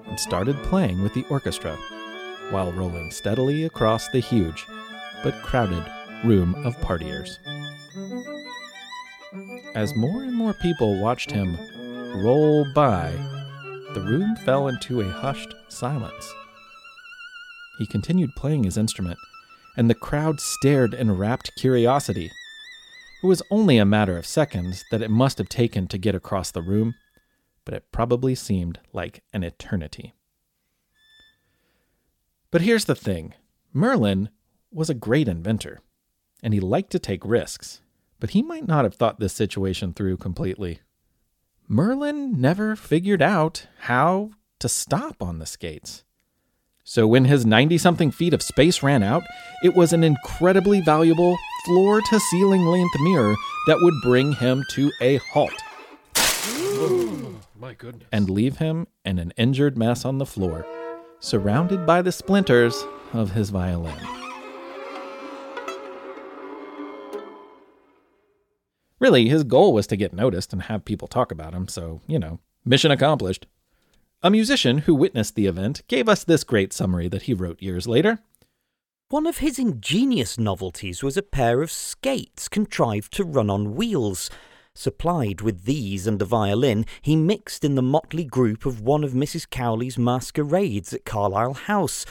and 0.06 0.18
started 0.18 0.56
playing 0.64 1.02
with 1.02 1.14
the 1.14 1.24
orchestra 1.28 1.76
while 2.50 2.72
rolling 2.72 3.10
steadily 3.10 3.64
across 3.64 4.08
the 4.08 4.20
huge 4.20 4.66
but 5.22 5.34
crowded 5.42 5.84
room 6.24 6.54
of 6.64 6.76
partiers. 6.78 7.38
As 9.74 9.94
more 9.94 10.22
and 10.22 10.34
more 10.34 10.54
people 10.54 11.00
watched 11.00 11.30
him 11.30 11.56
roll 12.22 12.64
by, 12.72 13.12
the 13.96 14.02
room 14.02 14.36
fell 14.36 14.68
into 14.68 15.00
a 15.00 15.08
hushed 15.08 15.54
silence. 15.68 16.34
He 17.78 17.86
continued 17.86 18.36
playing 18.36 18.64
his 18.64 18.76
instrument, 18.76 19.18
and 19.74 19.88
the 19.88 19.94
crowd 19.94 20.38
stared 20.38 20.92
in 20.92 21.16
rapt 21.16 21.52
curiosity. 21.56 22.30
It 23.22 23.26
was 23.26 23.40
only 23.50 23.78
a 23.78 23.86
matter 23.86 24.18
of 24.18 24.26
seconds 24.26 24.84
that 24.90 25.00
it 25.00 25.10
must 25.10 25.38
have 25.38 25.48
taken 25.48 25.86
to 25.86 25.96
get 25.96 26.14
across 26.14 26.50
the 26.50 26.60
room, 26.60 26.94
but 27.64 27.72
it 27.72 27.90
probably 27.90 28.34
seemed 28.34 28.80
like 28.92 29.22
an 29.32 29.42
eternity. 29.42 30.12
But 32.50 32.60
here's 32.60 32.84
the 32.84 32.94
thing 32.94 33.32
Merlin 33.72 34.28
was 34.70 34.90
a 34.90 34.94
great 34.94 35.26
inventor, 35.26 35.80
and 36.42 36.52
he 36.52 36.60
liked 36.60 36.92
to 36.92 36.98
take 36.98 37.24
risks, 37.24 37.80
but 38.20 38.30
he 38.30 38.42
might 38.42 38.68
not 38.68 38.84
have 38.84 38.94
thought 38.94 39.20
this 39.20 39.32
situation 39.32 39.94
through 39.94 40.18
completely. 40.18 40.80
Merlin 41.68 42.40
never 42.40 42.76
figured 42.76 43.20
out 43.20 43.66
how 43.80 44.30
to 44.60 44.68
stop 44.68 45.20
on 45.20 45.40
the 45.40 45.46
skates. 45.46 46.04
So 46.84 47.08
when 47.08 47.24
his 47.24 47.44
90 47.44 47.78
something 47.78 48.12
feet 48.12 48.32
of 48.32 48.40
space 48.40 48.84
ran 48.84 49.02
out, 49.02 49.24
it 49.64 49.74
was 49.74 49.92
an 49.92 50.04
incredibly 50.04 50.80
valuable 50.80 51.36
floor 51.64 52.00
to 52.00 52.20
ceiling 52.20 52.64
length 52.66 53.00
mirror 53.00 53.34
that 53.66 53.78
would 53.80 53.94
bring 54.04 54.32
him 54.34 54.62
to 54.70 54.92
a 55.00 55.16
halt. 55.32 55.50
My 57.58 57.74
goodness. 57.74 58.08
and 58.12 58.30
leave 58.30 58.58
him 58.58 58.86
in 59.04 59.18
an 59.18 59.32
injured 59.36 59.76
mess 59.76 60.04
on 60.04 60.18
the 60.18 60.26
floor, 60.26 60.64
surrounded 61.18 61.84
by 61.84 62.00
the 62.00 62.12
splinters 62.12 62.84
of 63.12 63.32
his 63.32 63.50
violin. 63.50 64.25
Really, 68.98 69.28
his 69.28 69.44
goal 69.44 69.72
was 69.72 69.86
to 69.88 69.96
get 69.96 70.14
noticed 70.14 70.52
and 70.52 70.62
have 70.62 70.84
people 70.84 71.08
talk 71.08 71.30
about 71.30 71.52
him, 71.52 71.68
so, 71.68 72.00
you 72.06 72.18
know, 72.18 72.40
mission 72.64 72.90
accomplished. 72.90 73.46
A 74.22 74.30
musician 74.30 74.78
who 74.78 74.94
witnessed 74.94 75.34
the 75.34 75.46
event 75.46 75.82
gave 75.88 76.08
us 76.08 76.24
this 76.24 76.44
great 76.44 76.72
summary 76.72 77.08
that 77.08 77.22
he 77.22 77.34
wrote 77.34 77.62
years 77.62 77.86
later. 77.86 78.20
One 79.08 79.26
of 79.26 79.38
his 79.38 79.58
ingenious 79.58 80.38
novelties 80.38 81.02
was 81.02 81.16
a 81.16 81.22
pair 81.22 81.62
of 81.62 81.70
skates 81.70 82.48
contrived 82.48 83.12
to 83.12 83.24
run 83.24 83.50
on 83.50 83.76
wheels. 83.76 84.30
Supplied 84.74 85.42
with 85.42 85.64
these 85.64 86.06
and 86.06 86.20
a 86.20 86.24
violin, 86.24 86.86
he 87.02 87.16
mixed 87.16 87.64
in 87.64 87.76
the 87.76 87.82
motley 87.82 88.24
group 88.24 88.66
of 88.66 88.80
one 88.80 89.04
of 89.04 89.12
Mrs. 89.12 89.48
Cowley's 89.48 89.96
masquerades 89.96 90.92
at 90.92 91.04
Carlisle 91.04 91.54
House, 91.54 92.04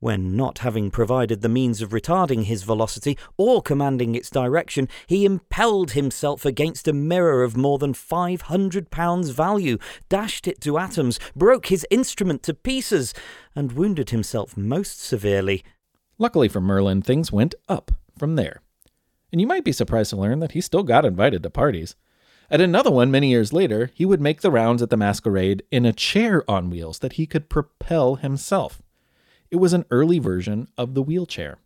when, 0.00 0.36
not 0.36 0.58
having 0.58 0.90
provided 0.90 1.40
the 1.40 1.48
means 1.48 1.82
of 1.82 1.90
retarding 1.90 2.44
his 2.44 2.62
velocity 2.62 3.18
or 3.36 3.60
commanding 3.60 4.14
its 4.14 4.30
direction, 4.30 4.88
he 5.06 5.24
impelled 5.24 5.92
himself 5.92 6.44
against 6.44 6.88
a 6.88 6.92
mirror 6.92 7.42
of 7.42 7.56
more 7.56 7.78
than 7.78 7.94
five 7.94 8.42
hundred 8.42 8.90
pounds 8.90 9.30
value, 9.30 9.78
dashed 10.08 10.46
it 10.46 10.60
to 10.60 10.78
atoms, 10.78 11.18
broke 11.34 11.66
his 11.66 11.86
instrument 11.90 12.42
to 12.42 12.54
pieces, 12.54 13.12
and 13.54 13.72
wounded 13.72 14.10
himself 14.10 14.56
most 14.56 15.00
severely. 15.00 15.64
Luckily 16.18 16.48
for 16.48 16.60
Merlin, 16.60 17.02
things 17.02 17.32
went 17.32 17.54
up 17.68 17.92
from 18.18 18.36
there. 18.36 18.60
And 19.30 19.40
you 19.40 19.46
might 19.46 19.64
be 19.64 19.72
surprised 19.72 20.10
to 20.10 20.16
learn 20.16 20.38
that 20.40 20.52
he 20.52 20.60
still 20.60 20.82
got 20.82 21.04
invited 21.04 21.42
to 21.42 21.50
parties. 21.50 21.94
At 22.50 22.62
another 22.62 22.90
one, 22.90 23.10
many 23.10 23.28
years 23.28 23.52
later, 23.52 23.90
he 23.92 24.06
would 24.06 24.22
make 24.22 24.40
the 24.40 24.50
rounds 24.50 24.80
at 24.80 24.88
the 24.88 24.96
masquerade 24.96 25.62
in 25.70 25.84
a 25.84 25.92
chair 25.92 26.50
on 26.50 26.70
wheels 26.70 27.00
that 27.00 27.14
he 27.14 27.26
could 27.26 27.50
propel 27.50 28.14
himself. 28.14 28.80
It 29.50 29.56
was 29.56 29.72
an 29.72 29.86
early 29.90 30.18
version 30.18 30.68
of 30.76 30.94
the 30.94 31.02
wheelchair. 31.02 31.58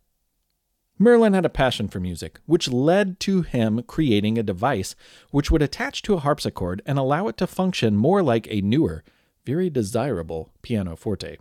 Merlin 0.97 1.33
had 1.33 1.43
a 1.43 1.49
passion 1.49 1.87
for 1.87 1.99
music, 1.99 2.39
which 2.45 2.71
led 2.71 3.19
to 3.21 3.41
him 3.41 3.83
creating 3.83 4.37
a 4.37 4.43
device 4.43 4.95
which 5.31 5.51
would 5.51 5.61
attach 5.61 6.01
to 6.03 6.13
a 6.13 6.19
harpsichord 6.19 6.81
and 6.85 6.97
allow 6.97 7.27
it 7.27 7.35
to 7.37 7.47
function 7.47 7.95
more 7.95 8.23
like 8.23 8.47
a 8.49 8.61
newer, 8.61 9.03
very 9.45 9.69
desirable 9.69 10.51
pianoforte. 10.61 11.39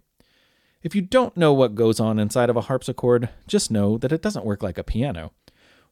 If 0.83 0.97
you 0.97 1.03
don't 1.03 1.37
know 1.37 1.53
what 1.53 1.77
goes 1.77 2.01
on 2.01 2.19
inside 2.19 2.51
of 2.51 2.57
a 2.57 2.63
harpsichord, 2.63 3.29
just 3.47 3.71
know 3.71 3.99
that 3.99 4.11
it 4.11 4.23
doesn't 4.23 4.45
work 4.45 4.65
like 4.65 4.79
a 4.79 4.85
piano. 4.85 5.33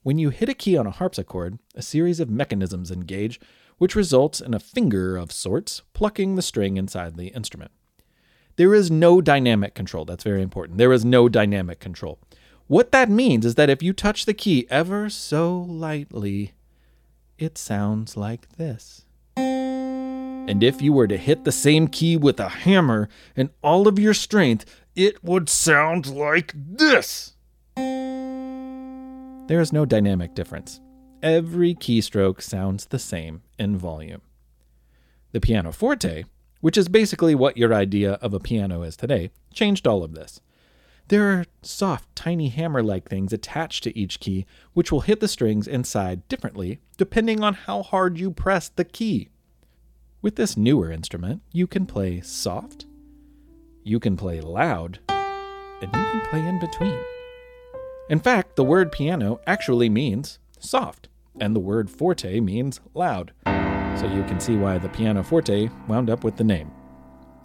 When 0.03 0.19
you 0.19 0.31
hit 0.31 0.49
a 0.49 0.55
key 0.55 0.77
on 0.77 0.87
a 0.87 0.91
harpsichord, 0.91 1.59
a 1.77 1.83
series 1.83 2.19
of 2.19 2.29
mechanisms 2.29 2.91
engage, 2.91 3.39
which 3.79 3.95
results 3.95 4.41
in 4.41 4.53
a 4.53 4.59
finger 4.59 5.17
of 5.17 5.31
sorts 5.31 5.83
plucking 5.93 6.35
the 6.35 6.43
string 6.43 6.77
inside 6.77 7.17
the 7.17 7.29
instrument. 7.29 7.71
There 8.61 8.75
is 8.75 8.91
no 8.91 9.23
dynamic 9.23 9.73
control. 9.75 10.05
That's 10.05 10.23
very 10.23 10.43
important. 10.43 10.77
There 10.77 10.93
is 10.93 11.03
no 11.03 11.31
dynamic 11.31 11.81
control. 11.81 12.19
What 12.67 12.93
that 12.93 13.09
means 13.09 13.47
is 13.47 13.55
that 13.55 13.71
if 13.71 13.83
you 13.83 13.95
touch 13.95 14.27
the 14.27 14.35
key 14.35 14.67
ever 14.69 15.09
so 15.09 15.65
lightly, 15.67 16.53
it 17.39 17.57
sounds 17.57 18.19
like 18.19 18.59
this. 18.59 19.07
And 19.35 20.63
if 20.63 20.83
you 20.83 20.93
were 20.93 21.07
to 21.07 21.17
hit 21.17 21.45
the 21.45 21.53
same 21.53 21.89
key 21.89 22.19
with 22.19 22.39
a 22.39 22.51
hammer 22.51 23.09
and 23.35 23.49
all 23.63 23.89
of 23.89 23.99
your 23.99 24.13
strength, 24.13 24.67
it 24.95 25.25
would 25.25 25.49
sound 25.49 26.07
like 26.09 26.53
this. 26.55 27.33
There 27.77 29.63
is 29.63 29.73
no 29.73 29.87
dynamic 29.87 30.35
difference. 30.35 30.83
Every 31.23 31.75
keystroke 31.75 32.43
sounds 32.43 32.85
the 32.85 32.99
same 32.99 33.41
in 33.59 33.79
volume. 33.79 34.21
The 35.33 35.41
pianoforte, 35.41 36.27
which 36.61 36.79
is 36.79 36.89
basically 36.89 37.35
what 37.35 37.57
your 37.57 37.75
idea 37.75 38.13
of 38.15 38.35
a 38.35 38.41
piano 38.41 38.83
is 38.83 38.97
today, 38.97 39.31
changed 39.53 39.87
all 39.87 40.03
of 40.03 40.15
this. 40.15 40.41
There 41.09 41.33
are 41.33 41.47
soft, 41.63 42.15
tiny 42.15 42.51
hammer 42.51 42.83
like 42.83 43.09
things 43.09 43.33
attached 43.33 43.83
to 43.85 43.99
each 43.99 44.21
key, 44.21 44.47
which 44.75 44.93
will 44.93 45.01
hit 45.01 45.19
the 45.19 45.27
strings 45.27 45.67
inside 45.67 46.27
differently 46.29 46.81
depending 46.97 47.43
on 47.43 47.55
how 47.55 47.83
hard 47.83 48.19
you 48.19 48.31
press 48.31 48.69
the 48.69 48.85
key. 48.85 49.29
With 50.23 50.37
this 50.37 50.57
newer 50.57 50.93
instrument, 50.93 51.43
you 51.51 51.67
can 51.67 51.87
play 51.87 52.21
soft, 52.21 52.87
you 53.83 53.99
can 53.99 54.17
play 54.17 54.41
loud, 54.41 55.01
and 55.09 55.83
you 55.83 55.89
can 55.91 56.21
play 56.29 56.47
in 56.47 56.61
between. 56.61 56.99
In 58.11 58.21
fact, 58.21 58.57
the 58.57 58.65
word 58.65 58.93
piano 58.93 59.41
actually 59.47 59.89
means 59.89 60.39
soft, 60.59 61.09
and 61.41 61.57
the 61.57 61.61
word 61.61 61.91
forte 61.91 62.39
means 62.39 62.81
loud. 62.95 63.33
So 63.99 64.07
you 64.07 64.23
can 64.25 64.41
see 64.41 64.57
why 64.57 64.79
the 64.79 64.89
pianoforte 64.89 65.71
wound 65.89 66.11
up 66.11 66.25
with 66.25 66.37
the 66.37 66.45
name. 66.45 66.71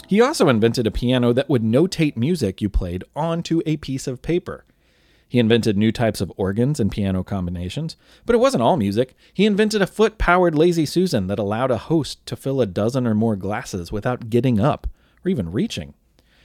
He 0.07 0.21
also 0.21 0.47
invented 0.49 0.85
a 0.85 0.91
piano 0.91 1.33
that 1.33 1.49
would 1.49 1.63
notate 1.63 2.15
music 2.15 2.61
you 2.61 2.69
played 2.69 3.03
onto 3.15 3.61
a 3.65 3.77
piece 3.77 4.07
of 4.07 4.21
paper. 4.21 4.65
He 5.27 5.39
invented 5.39 5.77
new 5.77 5.91
types 5.91 6.21
of 6.21 6.31
organs 6.37 6.79
and 6.79 6.91
piano 6.91 7.23
combinations, 7.23 7.97
but 8.25 8.35
it 8.35 8.39
wasn't 8.39 8.63
all 8.63 8.77
music. 8.77 9.15
He 9.33 9.45
invented 9.45 9.81
a 9.81 9.87
foot 9.87 10.17
powered 10.17 10.55
Lazy 10.55 10.85
Susan 10.85 11.27
that 11.27 11.39
allowed 11.39 11.71
a 11.71 11.77
host 11.77 12.25
to 12.27 12.35
fill 12.35 12.61
a 12.61 12.65
dozen 12.65 13.07
or 13.07 13.15
more 13.15 13.35
glasses 13.35 13.91
without 13.91 14.29
getting 14.29 14.59
up 14.59 14.87
or 15.25 15.29
even 15.29 15.51
reaching. 15.51 15.93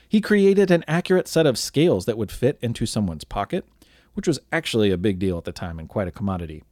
He 0.09 0.19
created 0.19 0.71
an 0.71 0.83
accurate 0.87 1.27
set 1.27 1.45
of 1.45 1.57
scales 1.57 2.05
that 2.05 2.17
would 2.17 2.31
fit 2.31 2.57
into 2.61 2.85
someone's 2.85 3.23
pocket, 3.23 3.65
which 4.13 4.27
was 4.27 4.39
actually 4.51 4.91
a 4.91 4.97
big 4.97 5.19
deal 5.19 5.37
at 5.37 5.45
the 5.45 5.53
time 5.53 5.79
and 5.79 5.87
quite 5.87 6.07
a 6.07 6.11
commodity. 6.11 6.63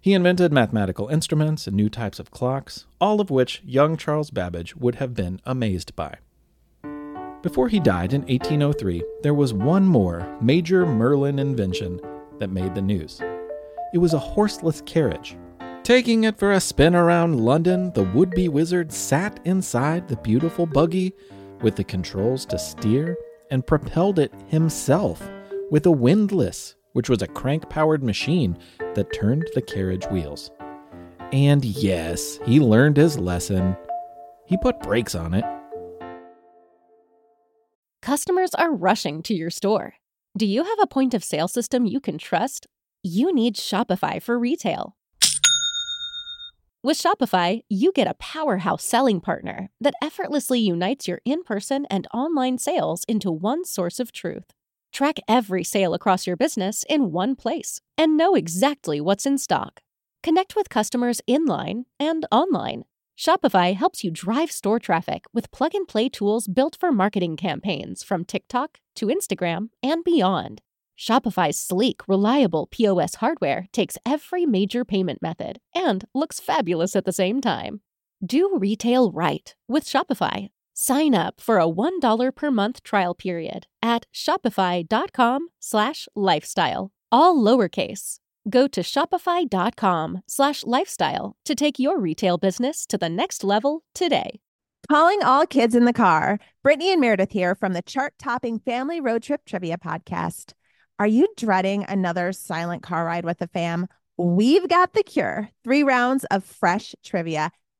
He 0.00 0.14
invented 0.14 0.52
mathematical 0.52 1.08
instruments 1.08 1.66
and 1.66 1.76
new 1.76 1.88
types 1.88 2.18
of 2.18 2.30
clocks, 2.30 2.86
all 3.00 3.20
of 3.20 3.30
which 3.30 3.62
young 3.64 3.96
Charles 3.96 4.30
Babbage 4.30 4.76
would 4.76 4.96
have 4.96 5.14
been 5.14 5.40
amazed 5.44 5.96
by. 5.96 6.16
Before 7.42 7.68
he 7.68 7.80
died 7.80 8.12
in 8.12 8.22
1803, 8.22 9.02
there 9.22 9.34
was 9.34 9.52
one 9.52 9.84
more 9.84 10.36
major 10.40 10.86
Merlin 10.86 11.38
invention 11.38 12.00
that 12.38 12.50
made 12.50 12.74
the 12.74 12.82
news. 12.82 13.20
It 13.92 13.98
was 13.98 14.14
a 14.14 14.18
horseless 14.18 14.80
carriage. 14.82 15.36
Taking 15.82 16.24
it 16.24 16.38
for 16.38 16.52
a 16.52 16.60
spin 16.60 16.94
around 16.94 17.40
London, 17.40 17.92
the 17.94 18.02
would 18.02 18.30
be 18.30 18.48
wizard 18.48 18.92
sat 18.92 19.40
inside 19.44 20.06
the 20.06 20.16
beautiful 20.16 20.66
buggy 20.66 21.14
with 21.62 21.76
the 21.76 21.84
controls 21.84 22.44
to 22.46 22.58
steer 22.58 23.16
and 23.50 23.66
propelled 23.66 24.18
it 24.18 24.32
himself 24.48 25.28
with 25.70 25.86
a 25.86 25.90
windlass, 25.90 26.74
which 26.92 27.08
was 27.08 27.22
a 27.22 27.26
crank 27.26 27.68
powered 27.68 28.02
machine 28.02 28.56
that 28.94 29.12
turned 29.12 29.48
the 29.54 29.62
carriage 29.62 30.06
wheels. 30.06 30.50
And 31.32 31.64
yes, 31.64 32.38
he 32.44 32.60
learned 32.60 32.96
his 32.96 33.18
lesson. 33.18 33.76
He 34.46 34.56
put 34.56 34.80
brakes 34.80 35.14
on 35.14 35.34
it. 35.34 35.44
Customers 38.00 38.54
are 38.54 38.74
rushing 38.74 39.22
to 39.24 39.34
your 39.34 39.50
store. 39.50 39.94
Do 40.36 40.46
you 40.46 40.64
have 40.64 40.78
a 40.80 40.86
point 40.86 41.14
of 41.14 41.24
sale 41.24 41.48
system 41.48 41.84
you 41.84 42.00
can 42.00 42.16
trust? 42.16 42.66
You 43.02 43.34
need 43.34 43.56
Shopify 43.56 44.22
for 44.22 44.38
retail. 44.38 44.96
With 46.82 46.96
Shopify, 46.96 47.60
you 47.68 47.92
get 47.92 48.06
a 48.06 48.14
powerhouse 48.14 48.84
selling 48.84 49.20
partner 49.20 49.68
that 49.80 49.94
effortlessly 50.00 50.60
unites 50.60 51.08
your 51.08 51.20
in 51.24 51.42
person 51.42 51.86
and 51.90 52.06
online 52.14 52.56
sales 52.56 53.04
into 53.08 53.32
one 53.32 53.64
source 53.64 53.98
of 53.98 54.12
truth. 54.12 54.54
Track 54.92 55.18
every 55.28 55.64
sale 55.64 55.94
across 55.94 56.26
your 56.26 56.36
business 56.36 56.84
in 56.88 57.12
one 57.12 57.36
place 57.36 57.80
and 57.96 58.16
know 58.16 58.34
exactly 58.34 59.00
what's 59.00 59.26
in 59.26 59.38
stock. 59.38 59.82
Connect 60.22 60.56
with 60.56 60.68
customers 60.68 61.20
in 61.26 61.46
line 61.46 61.84
and 62.00 62.26
online. 62.32 62.84
Shopify 63.18 63.74
helps 63.74 64.04
you 64.04 64.10
drive 64.10 64.50
store 64.50 64.78
traffic 64.78 65.24
with 65.32 65.50
plug 65.50 65.74
and 65.74 65.88
play 65.88 66.08
tools 66.08 66.46
built 66.46 66.76
for 66.78 66.92
marketing 66.92 67.36
campaigns 67.36 68.02
from 68.02 68.24
TikTok 68.24 68.78
to 68.96 69.06
Instagram 69.06 69.70
and 69.82 70.04
beyond. 70.04 70.62
Shopify's 70.98 71.58
sleek, 71.58 72.00
reliable 72.08 72.66
POS 72.66 73.16
hardware 73.16 73.66
takes 73.72 73.98
every 74.04 74.46
major 74.46 74.84
payment 74.84 75.22
method 75.22 75.58
and 75.74 76.04
looks 76.14 76.40
fabulous 76.40 76.96
at 76.96 77.04
the 77.04 77.12
same 77.12 77.40
time. 77.40 77.80
Do 78.24 78.56
retail 78.58 79.12
right 79.12 79.54
with 79.68 79.84
Shopify. 79.84 80.48
Sign 80.80 81.12
up 81.12 81.40
for 81.40 81.58
a 81.58 81.66
$1 81.66 82.30
per 82.36 82.50
month 82.52 82.84
trial 82.84 83.12
period 83.12 83.66
at 83.82 84.06
shopify.com 84.14 85.48
slash 85.58 86.06
lifestyle, 86.14 86.92
all 87.10 87.36
lowercase. 87.36 88.20
Go 88.48 88.68
to 88.68 88.82
shopify.com 88.82 90.20
slash 90.28 90.62
lifestyle 90.64 91.34
to 91.46 91.56
take 91.56 91.80
your 91.80 91.98
retail 91.98 92.38
business 92.38 92.86
to 92.86 92.96
the 92.96 93.08
next 93.08 93.42
level 93.42 93.82
today. 93.92 94.38
Calling 94.88 95.20
all 95.24 95.46
kids 95.46 95.74
in 95.74 95.84
the 95.84 95.92
car. 95.92 96.38
Brittany 96.62 96.92
and 96.92 97.00
Meredith 97.00 97.32
here 97.32 97.56
from 97.56 97.72
the 97.72 97.82
chart 97.82 98.14
topping 98.16 98.60
Family 98.60 99.00
Road 99.00 99.24
Trip 99.24 99.40
Trivia 99.44 99.78
Podcast. 99.78 100.52
Are 101.00 101.08
you 101.08 101.26
dreading 101.36 101.86
another 101.88 102.32
silent 102.32 102.84
car 102.84 103.04
ride 103.04 103.24
with 103.24 103.38
the 103.38 103.48
fam? 103.48 103.88
We've 104.16 104.68
got 104.68 104.92
the 104.92 105.02
cure. 105.02 105.50
Three 105.64 105.82
rounds 105.82 106.24
of 106.26 106.44
fresh 106.44 106.94
trivia 107.04 107.50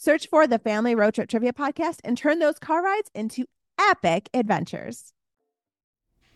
Search 0.00 0.28
for 0.28 0.46
the 0.46 0.60
Family 0.60 0.94
Road 0.94 1.14
Trip 1.14 1.28
Trivia 1.28 1.52
Podcast 1.52 1.96
and 2.04 2.16
turn 2.16 2.38
those 2.38 2.60
car 2.60 2.84
rides 2.84 3.10
into 3.16 3.46
epic 3.80 4.30
adventures. 4.32 5.12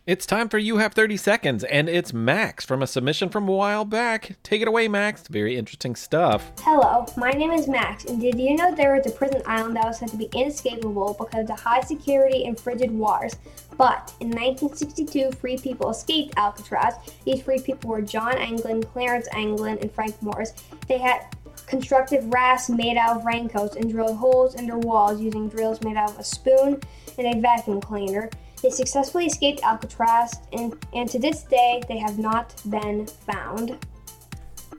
It's 0.04 0.26
time 0.26 0.48
for 0.48 0.58
You 0.58 0.78
Have 0.78 0.94
30 0.94 1.16
Seconds, 1.16 1.62
and 1.62 1.88
it's 1.88 2.12
Max 2.12 2.64
from 2.64 2.82
a 2.82 2.88
submission 2.88 3.28
from 3.28 3.48
a 3.48 3.52
while 3.52 3.84
back. 3.84 4.36
Take 4.42 4.62
it 4.62 4.66
away, 4.66 4.88
Max. 4.88 5.28
Very 5.28 5.56
interesting 5.56 5.94
stuff. 5.94 6.50
Hello, 6.58 7.06
my 7.16 7.30
name 7.30 7.52
is 7.52 7.68
Max, 7.68 8.04
and 8.06 8.20
did 8.20 8.36
you 8.36 8.56
know 8.56 8.74
there 8.74 8.96
was 8.96 9.06
a 9.06 9.14
prison 9.14 9.42
island 9.46 9.76
that 9.76 9.84
was 9.84 10.00
said 10.00 10.08
to 10.08 10.16
be 10.16 10.28
inescapable 10.34 11.14
because 11.16 11.42
of 11.42 11.46
the 11.46 11.54
high 11.54 11.82
security 11.82 12.46
and 12.46 12.58
frigid 12.58 12.90
waters? 12.90 13.36
But 13.78 14.12
in 14.18 14.30
1962, 14.30 15.30
free 15.38 15.56
people 15.56 15.88
escaped 15.88 16.34
Alcatraz. 16.36 16.94
These 17.24 17.42
free 17.42 17.60
people 17.60 17.90
were 17.90 18.02
John 18.02 18.36
Anglin, 18.38 18.82
Clarence 18.82 19.28
Anglin, 19.32 19.78
and 19.80 19.92
Frank 19.92 20.20
Morris. 20.20 20.52
They 20.88 20.98
had 20.98 21.28
constructed 21.72 22.22
rafts 22.34 22.68
made 22.68 22.98
out 22.98 23.16
of 23.16 23.24
raincoats 23.24 23.76
and 23.76 23.90
drilled 23.90 24.18
holes 24.18 24.56
in 24.56 24.66
their 24.66 24.76
walls 24.76 25.18
using 25.18 25.48
drills 25.48 25.80
made 25.80 25.96
out 25.96 26.10
of 26.10 26.18
a 26.18 26.22
spoon 26.22 26.78
and 27.16 27.26
a 27.26 27.40
vacuum 27.40 27.80
cleaner. 27.80 28.28
They 28.62 28.68
successfully 28.68 29.24
escaped 29.24 29.62
Alcatraz, 29.62 30.34
and, 30.52 30.76
and 30.92 31.08
to 31.08 31.18
this 31.18 31.44
day, 31.44 31.82
they 31.88 31.96
have 31.96 32.18
not 32.18 32.54
been 32.68 33.06
found. 33.06 33.78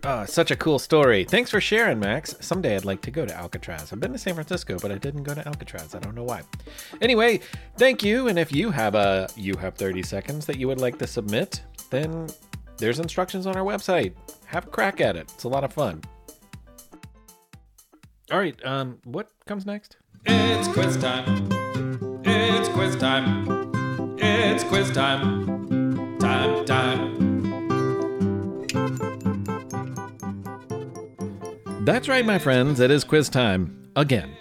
Oh, 0.04 0.24
such 0.26 0.52
a 0.52 0.56
cool 0.56 0.78
story. 0.78 1.24
Thanks 1.24 1.50
for 1.50 1.60
sharing, 1.60 2.00
Max. 2.00 2.36
Someday 2.42 2.76
I'd 2.76 2.86
like 2.86 3.02
to 3.02 3.12
go 3.12 3.26
to 3.26 3.34
Alcatraz. 3.34 3.92
I've 3.92 4.00
been 4.00 4.14
to 4.14 4.20
San 4.20 4.36
Francisco, 4.36 4.78
but 4.78 4.92
I 4.92 5.00
didn't 5.00 5.24
go 5.24 5.34
to 5.34 5.48
Alcatraz. 5.48 5.96
I 5.96 6.00
don't 6.00 6.14
know 6.14 6.24
why. 6.24 6.44
Anyway, 7.02 7.40
thank 7.78 8.04
you. 8.04 8.28
And 8.28 8.38
if 8.38 8.52
you 8.52 8.70
have 8.70 8.94
a 8.94 9.30
you 9.36 9.56
have 9.56 9.76
30 9.76 10.04
seconds 10.04 10.46
that 10.46 10.58
you 10.58 10.68
would 10.68 10.80
like 10.80 11.00
to 11.00 11.08
submit, 11.08 11.64
then 11.90 12.28
there's 12.78 13.00
instructions 13.00 13.48
on 13.48 13.56
our 13.56 13.64
website. 13.66 14.14
Have 14.46 14.68
a 14.68 14.70
crack 14.70 15.02
at 15.02 15.16
it. 15.16 15.32
It's 15.34 15.46
a 15.46 15.50
lot 15.50 15.64
of 15.64 15.74
fun. 15.74 16.04
All 18.34 18.40
right, 18.40 18.60
um 18.66 18.98
what 19.04 19.30
comes 19.46 19.64
next? 19.64 19.98
It's 20.26 20.68
quiz 20.70 20.98
time. 20.98 21.50
It's 22.26 22.68
quiz 22.70 22.96
time. 22.96 24.18
It's 24.18 24.64
quiz 24.64 24.90
time. 24.90 26.18
Time, 26.18 26.66
time. 26.66 27.14
That's 31.86 32.10
right, 32.10 32.26
my 32.26 32.40
friends. 32.40 32.80
It 32.80 32.90
is 32.90 33.04
quiz 33.04 33.30
time. 33.30 33.92
Again. 33.96 34.32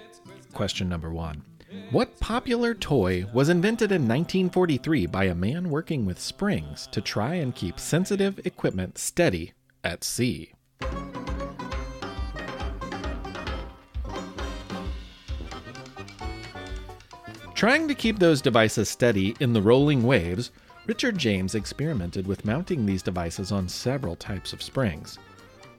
Question 0.55 0.89
number 0.89 1.11
one 1.11 1.43
What 1.91 2.19
popular 2.19 2.73
toy 2.73 3.27
was 3.35 3.51
invented 3.51 3.93
in 3.93 4.09
1943 4.09 5.05
by 5.05 5.25
a 5.25 5.35
man 5.35 5.69
working 5.69 6.07
with 6.07 6.19
springs 6.19 6.89
to 6.93 7.03
try 7.03 7.35
and 7.35 7.55
keep 7.55 7.79
sensitive 7.79 8.41
equipment 8.47 8.97
steady 8.97 9.53
at 9.85 10.03
sea? 10.03 10.55
Trying 17.63 17.87
to 17.87 17.95
keep 17.95 18.19
those 18.19 18.43
devices 18.43 18.89
steady 18.89 19.37
in 19.39 19.53
the 19.53 19.63
rolling 19.63 20.03
waves, 20.03 20.51
Richard 20.87 21.17
James 21.17 21.55
experimented 21.55 22.27
with 22.27 22.45
mounting 22.45 22.85
these 22.85 23.05
devices 23.05 23.53
on 23.53 23.69
several 23.69 24.17
types 24.17 24.53
of 24.53 24.61
springs. 24.61 25.17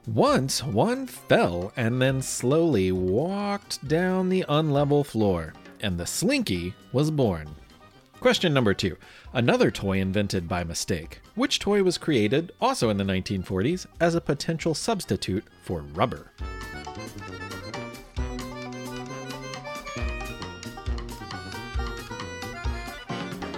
Once, 0.08 0.64
one 0.64 1.05
fell 1.05 1.74
and 1.75 2.01
then 2.01 2.22
slowly 2.22 2.94
walked 2.94 3.86
down 3.86 4.29
the 4.29 4.46
unlevel 4.48 5.05
floor, 5.05 5.53
and 5.81 5.98
the 5.98 6.05
Slinky 6.05 6.74
was 6.94 7.12
born. 7.12 7.50
Question 8.22 8.53
number 8.53 8.74
two 8.74 8.96
Another 9.34 9.70
toy 9.70 10.00
invented 10.00 10.48
by 10.48 10.64
mistake. 10.64 11.20
Which 11.36 11.60
toy 11.60 11.84
was 11.84 11.98
created, 11.98 12.53
also 12.62 12.92
in 12.92 12.96
the 12.96 13.03
1940s, 13.03 13.88
as 14.00 14.16
a 14.16 14.22
potential 14.22 14.74
substitute 14.74 15.44
for 15.64 15.81
rubber? 15.81 16.31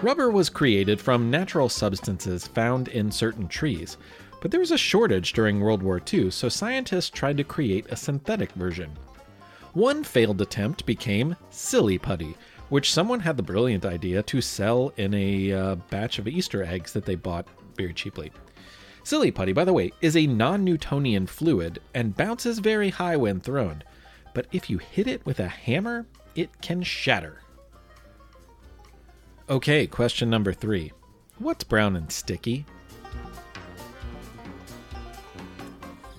Rubber 0.05 0.29
was 0.29 0.51
created 0.51 1.01
from 1.01 1.31
natural 1.31 1.67
substances 1.67 2.45
found 2.45 2.89
in 2.89 3.11
certain 3.11 3.47
trees, 3.47 3.97
but 4.39 4.51
there 4.51 4.59
was 4.59 4.69
a 4.69 4.77
shortage 4.77 5.33
during 5.33 5.59
World 5.59 5.81
War 5.81 5.99
II, 6.13 6.29
so 6.29 6.47
scientists 6.47 7.09
tried 7.09 7.37
to 7.37 7.43
create 7.43 7.87
a 7.89 7.95
synthetic 7.95 8.51
version. 8.51 8.91
One 9.73 10.03
failed 10.03 10.39
attempt 10.41 10.85
became 10.85 11.35
Silly 11.49 11.97
Putty, 11.97 12.35
which 12.69 12.93
someone 12.93 13.19
had 13.19 13.35
the 13.35 13.41
brilliant 13.41 13.83
idea 13.83 14.21
to 14.21 14.41
sell 14.41 14.93
in 14.97 15.11
a 15.15 15.51
uh, 15.51 15.75
batch 15.89 16.19
of 16.19 16.27
Easter 16.27 16.63
eggs 16.63 16.93
that 16.93 17.05
they 17.05 17.15
bought 17.15 17.47
very 17.75 17.91
cheaply. 17.91 18.31
Silly 19.03 19.31
Putty, 19.31 19.53
by 19.53 19.65
the 19.65 19.73
way, 19.73 19.91
is 20.01 20.15
a 20.15 20.27
non 20.27 20.63
Newtonian 20.63 21.25
fluid 21.25 21.79
and 21.95 22.15
bounces 22.15 22.59
very 22.59 22.91
high 22.91 23.17
when 23.17 23.39
thrown, 23.39 23.81
but 24.35 24.45
if 24.51 24.69
you 24.69 24.77
hit 24.77 25.07
it 25.07 25.25
with 25.25 25.39
a 25.39 25.47
hammer, 25.47 26.05
it 26.35 26.61
can 26.61 26.83
shatter. 26.83 27.41
Okay, 29.47 29.85
question 29.85 30.31
number 30.31 30.53
three. 30.53 30.91
What's 31.37 31.63
brown 31.63 31.95
and 31.95 32.11
sticky? 32.11 32.65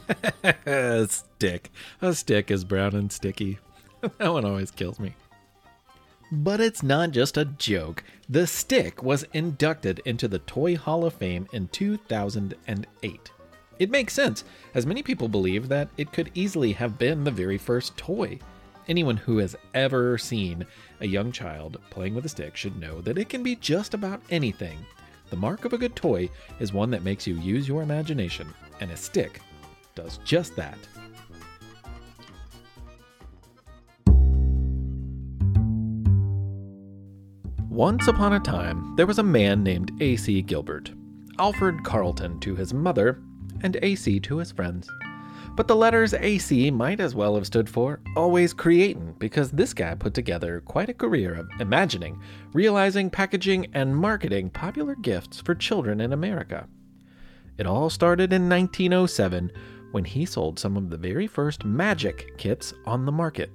a 0.66 1.08
stick. 1.10 1.72
A 2.00 2.14
stick 2.14 2.52
is 2.52 2.62
brown 2.62 2.94
and 2.94 3.10
sticky. 3.10 3.58
that 4.18 4.32
one 4.32 4.44
always 4.44 4.70
kills 4.70 5.00
me. 5.00 5.16
But 6.30 6.60
it's 6.60 6.84
not 6.84 7.10
just 7.10 7.36
a 7.36 7.46
joke. 7.46 8.04
The 8.28 8.46
stick 8.46 9.02
was 9.02 9.26
inducted 9.32 10.00
into 10.04 10.28
the 10.28 10.38
Toy 10.38 10.76
Hall 10.76 11.04
of 11.04 11.14
Fame 11.14 11.48
in 11.52 11.66
2008. 11.68 13.32
It 13.80 13.90
makes 13.90 14.14
sense, 14.14 14.44
as 14.72 14.86
many 14.86 15.02
people 15.02 15.26
believe 15.26 15.66
that 15.66 15.88
it 15.96 16.12
could 16.12 16.30
easily 16.34 16.72
have 16.74 16.96
been 16.96 17.24
the 17.24 17.32
very 17.32 17.58
first 17.58 17.96
toy. 17.96 18.38
Anyone 18.88 19.16
who 19.16 19.38
has 19.38 19.57
ever 19.75 20.16
seen 20.16 20.64
a 21.01 21.07
young 21.07 21.33
child 21.33 21.81
playing 21.90 22.14
with 22.14 22.25
a 22.25 22.29
stick 22.29 22.57
should 22.57 22.79
know 22.79 23.01
that 23.01 23.18
it 23.18 23.29
can 23.29 23.42
be 23.42 23.57
just 23.57 23.94
about 23.94 24.22
anything. 24.31 24.79
The 25.31 25.37
mark 25.37 25.64
of 25.64 25.72
a 25.72 25.79
good 25.79 25.96
toy 25.96 26.31
is 26.61 26.72
one 26.72 26.90
that 26.90 27.03
makes 27.03 27.27
you 27.27 27.35
use 27.40 27.66
your 27.66 27.83
imagination, 27.83 28.46
and 28.81 28.92
a 28.92 28.96
stick 28.96 29.40
does 29.96 30.18
just 30.18 30.55
that. 30.55 30.79
Once 37.68 38.07
upon 38.07 38.35
a 38.35 38.40
time, 38.40 38.94
there 38.96 39.05
was 39.05 39.18
a 39.18 39.22
man 39.22 39.64
named 39.64 39.90
A.C. 40.01 40.42
Gilbert, 40.42 40.92
Alfred 41.40 41.83
Carlton 41.83 42.38
to 42.40 42.55
his 42.55 42.72
mother, 42.72 43.20
and 43.62 43.77
A.C. 43.83 44.20
to 44.20 44.38
his 44.38 44.53
friends. 44.53 44.88
But 45.56 45.68
the 45.68 45.74
letters 45.74 46.12
AC 46.12 46.70
might 46.70 47.00
as 47.00 47.14
well 47.14 47.34
have 47.34 47.46
stood 47.46 47.66
for 47.66 48.00
Always 48.14 48.52
Creatin', 48.52 49.14
because 49.18 49.50
this 49.50 49.72
guy 49.72 49.94
put 49.94 50.12
together 50.12 50.60
quite 50.60 50.90
a 50.90 50.94
career 50.94 51.32
of 51.32 51.48
imagining, 51.58 52.20
realizing, 52.52 53.08
packaging, 53.08 53.68
and 53.72 53.96
marketing 53.96 54.50
popular 54.50 54.94
gifts 54.96 55.40
for 55.40 55.54
children 55.54 56.02
in 56.02 56.12
America. 56.12 56.68
It 57.56 57.66
all 57.66 57.88
started 57.88 58.34
in 58.34 58.50
1907 58.50 59.50
when 59.92 60.04
he 60.04 60.26
sold 60.26 60.58
some 60.58 60.76
of 60.76 60.90
the 60.90 60.98
very 60.98 61.26
first 61.26 61.64
magic 61.64 62.36
kits 62.36 62.74
on 62.84 63.06
the 63.06 63.12
market. 63.12 63.50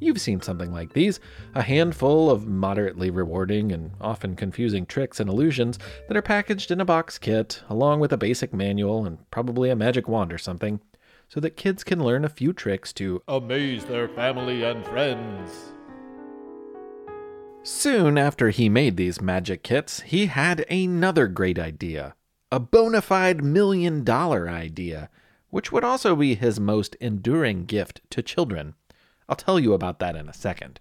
You've 0.00 0.20
seen 0.22 0.40
something 0.40 0.72
like 0.72 0.94
these 0.94 1.20
a 1.54 1.60
handful 1.60 2.30
of 2.30 2.46
moderately 2.46 3.10
rewarding 3.10 3.72
and 3.72 3.90
often 4.00 4.36
confusing 4.36 4.86
tricks 4.86 5.20
and 5.20 5.28
illusions 5.28 5.78
that 6.08 6.16
are 6.16 6.22
packaged 6.22 6.70
in 6.70 6.80
a 6.80 6.86
box 6.86 7.18
kit, 7.18 7.62
along 7.68 8.00
with 8.00 8.14
a 8.14 8.18
basic 8.18 8.54
manual 8.54 9.04
and 9.04 9.18
probably 9.30 9.68
a 9.68 9.76
magic 9.76 10.08
wand 10.08 10.32
or 10.32 10.38
something 10.38 10.80
so 11.28 11.40
that 11.40 11.56
kids 11.56 11.84
can 11.84 12.02
learn 12.02 12.24
a 12.24 12.28
few 12.28 12.52
tricks 12.52 12.92
to 12.94 13.22
amaze 13.28 13.84
their 13.84 14.08
family 14.08 14.62
and 14.62 14.84
friends. 14.86 15.72
Soon 17.62 18.16
after 18.16 18.50
he 18.50 18.68
made 18.68 18.96
these 18.96 19.20
magic 19.20 19.62
kits, 19.64 20.00
he 20.00 20.26
had 20.26 20.64
another 20.70 21.26
great 21.26 21.58
idea 21.58 22.14
a 22.52 22.60
bona 22.60 23.02
fide 23.02 23.42
million 23.42 24.04
dollar 24.04 24.48
idea, 24.48 25.10
which 25.50 25.72
would 25.72 25.82
also 25.82 26.14
be 26.14 26.36
his 26.36 26.60
most 26.60 26.94
enduring 27.00 27.64
gift 27.64 28.00
to 28.10 28.22
children. 28.22 28.74
I'll 29.28 29.34
tell 29.36 29.58
you 29.58 29.72
about 29.72 29.98
that 29.98 30.14
in 30.14 30.28
a 30.28 30.32
second. 30.32 30.78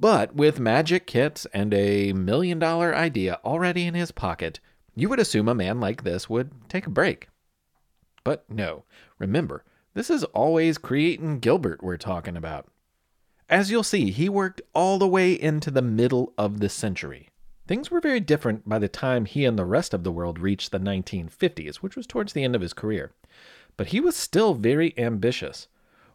But 0.00 0.34
with 0.34 0.58
magic 0.58 1.06
kits 1.06 1.46
and 1.52 1.74
a 1.74 2.14
million 2.14 2.58
dollar 2.58 2.94
idea 2.94 3.38
already 3.44 3.86
in 3.86 3.92
his 3.92 4.10
pocket, 4.10 4.58
you 4.96 5.10
would 5.10 5.20
assume 5.20 5.48
a 5.48 5.54
man 5.54 5.80
like 5.80 6.02
this 6.02 6.30
would 6.30 6.50
take 6.70 6.86
a 6.86 6.90
break. 6.90 7.28
But 8.30 8.48
no, 8.48 8.84
remember, 9.18 9.64
this 9.92 10.08
is 10.08 10.22
always 10.22 10.78
Creatin' 10.78 11.40
Gilbert 11.40 11.82
we're 11.82 11.96
talking 11.96 12.36
about. 12.36 12.68
As 13.48 13.72
you'll 13.72 13.82
see, 13.82 14.12
he 14.12 14.28
worked 14.28 14.62
all 14.72 15.00
the 15.00 15.08
way 15.08 15.32
into 15.32 15.68
the 15.68 15.82
middle 15.82 16.32
of 16.38 16.60
the 16.60 16.68
century. 16.68 17.30
Things 17.66 17.90
were 17.90 18.00
very 18.00 18.20
different 18.20 18.68
by 18.68 18.78
the 18.78 18.86
time 18.86 19.24
he 19.24 19.44
and 19.44 19.58
the 19.58 19.64
rest 19.64 19.92
of 19.92 20.04
the 20.04 20.12
world 20.12 20.38
reached 20.38 20.70
the 20.70 20.78
1950s, 20.78 21.78
which 21.78 21.96
was 21.96 22.06
towards 22.06 22.32
the 22.32 22.44
end 22.44 22.54
of 22.54 22.62
his 22.62 22.72
career. 22.72 23.10
But 23.76 23.88
he 23.88 23.98
was 23.98 24.14
still 24.14 24.54
very 24.54 24.96
ambitious. 24.96 25.66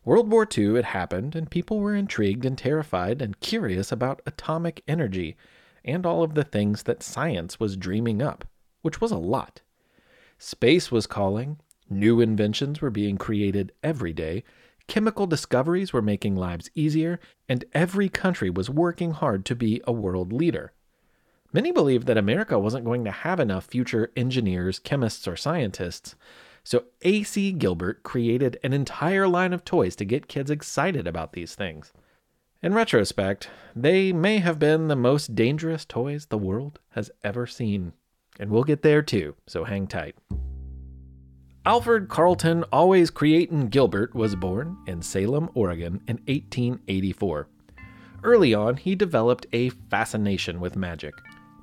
World 0.05 0.31
War 0.31 0.47
II 0.57 0.75
had 0.75 0.85
happened, 0.85 1.35
and 1.35 1.51
people 1.51 1.81
were 1.81 1.95
intrigued 1.95 2.45
and 2.45 2.57
terrified 2.57 3.21
and 3.21 3.41
curious 3.41 3.91
about 3.91 4.21
atomic 4.25 4.83
energy 4.87 5.35
and 5.83 6.05
all 6.05 6.23
of 6.23 6.33
the 6.33 6.45
things 6.45 6.83
that 6.83 7.03
science 7.03 7.59
was 7.59 7.75
dreaming 7.75 8.21
up, 8.21 8.47
which 8.83 9.01
was 9.01 9.11
a 9.11 9.17
lot. 9.17 9.59
Space 10.37 10.91
was 10.91 11.07
calling, 11.07 11.59
new 11.89 12.21
inventions 12.21 12.81
were 12.81 12.89
being 12.89 13.17
created 13.17 13.71
every 13.83 14.13
day, 14.13 14.43
chemical 14.87 15.27
discoveries 15.27 15.93
were 15.93 16.01
making 16.01 16.35
lives 16.35 16.69
easier, 16.75 17.19
and 17.49 17.65
every 17.73 18.09
country 18.09 18.49
was 18.49 18.69
working 18.69 19.11
hard 19.11 19.45
to 19.45 19.55
be 19.55 19.81
a 19.85 19.91
world 19.91 20.31
leader. 20.31 20.73
Many 21.53 21.71
believed 21.71 22.07
that 22.07 22.17
America 22.17 22.59
wasn't 22.59 22.85
going 22.85 23.05
to 23.05 23.11
have 23.11 23.39
enough 23.39 23.65
future 23.65 24.11
engineers, 24.15 24.79
chemists, 24.79 25.27
or 25.27 25.35
scientists, 25.35 26.15
so 26.65 26.85
A.C. 27.03 27.51
Gilbert 27.51 28.01
created 28.03 28.57
an 28.63 28.73
entire 28.73 29.27
line 29.27 29.53
of 29.53 29.63
toys 29.63 29.95
to 29.97 30.05
get 30.05 30.27
kids 30.27 30.49
excited 30.49 31.05
about 31.05 31.33
these 31.33 31.53
things. 31.53 31.93
In 32.63 32.73
retrospect, 32.73 33.49
they 33.75 34.11
may 34.11 34.39
have 34.39 34.57
been 34.57 34.87
the 34.87 34.95
most 34.95 35.35
dangerous 35.35 35.85
toys 35.85 36.25
the 36.25 36.39
world 36.39 36.79
has 36.89 37.11
ever 37.23 37.45
seen. 37.45 37.93
And 38.39 38.49
we'll 38.49 38.63
get 38.63 38.81
there 38.81 39.03
too, 39.03 39.35
so 39.45 39.63
hang 39.63 39.85
tight. 39.85 40.15
Alfred 41.67 42.09
Carlton 42.09 42.63
Always 42.71 43.09
Creatin' 43.09 43.69
Gilbert 43.69 44.13
was 44.13 44.35
born 44.35 44.77
in 44.85 45.01
Salem, 45.01 45.49
Oregon 45.55 45.99
in 46.07 46.17
1884. 46.27 47.47
Early 48.21 48.53
on, 48.53 48.77
he 48.77 48.93
developed 48.93 49.47
a 49.51 49.69
fascination 49.89 50.59
with 50.59 50.75
magic. 50.75 51.15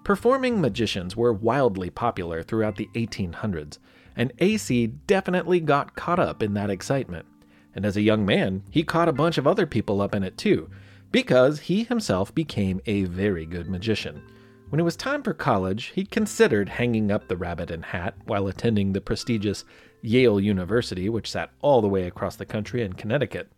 Performing 0.02 0.60
magicians 0.60 1.16
were 1.16 1.32
wildly 1.32 1.88
popular 1.88 2.42
throughout 2.42 2.74
the 2.74 2.88
1800s, 2.96 3.78
and 4.16 4.32
AC 4.40 4.88
definitely 5.06 5.60
got 5.60 5.94
caught 5.94 6.18
up 6.18 6.42
in 6.42 6.54
that 6.54 6.68
excitement. 6.68 7.26
And 7.72 7.86
as 7.86 7.96
a 7.96 8.02
young 8.02 8.26
man, 8.26 8.64
he 8.70 8.82
caught 8.82 9.08
a 9.08 9.12
bunch 9.12 9.38
of 9.38 9.46
other 9.46 9.66
people 9.66 10.00
up 10.00 10.16
in 10.16 10.24
it 10.24 10.36
too, 10.36 10.68
because 11.12 11.60
he 11.60 11.84
himself 11.84 12.34
became 12.34 12.80
a 12.86 13.04
very 13.04 13.46
good 13.46 13.68
magician. 13.70 14.20
When 14.68 14.80
it 14.80 14.84
was 14.84 14.96
time 14.96 15.22
for 15.22 15.34
college, 15.34 15.92
he 15.94 16.04
considered 16.04 16.70
hanging 16.70 17.12
up 17.12 17.28
the 17.28 17.36
rabbit 17.36 17.70
and 17.70 17.84
hat 17.84 18.14
while 18.24 18.48
attending 18.48 18.92
the 18.92 19.02
prestigious 19.02 19.64
Yale 20.02 20.40
University, 20.40 21.08
which 21.08 21.30
sat 21.30 21.50
all 21.60 21.80
the 21.80 21.88
way 21.88 22.06
across 22.06 22.36
the 22.36 22.44
country 22.44 22.82
in 22.82 22.92
Connecticut. 22.92 23.50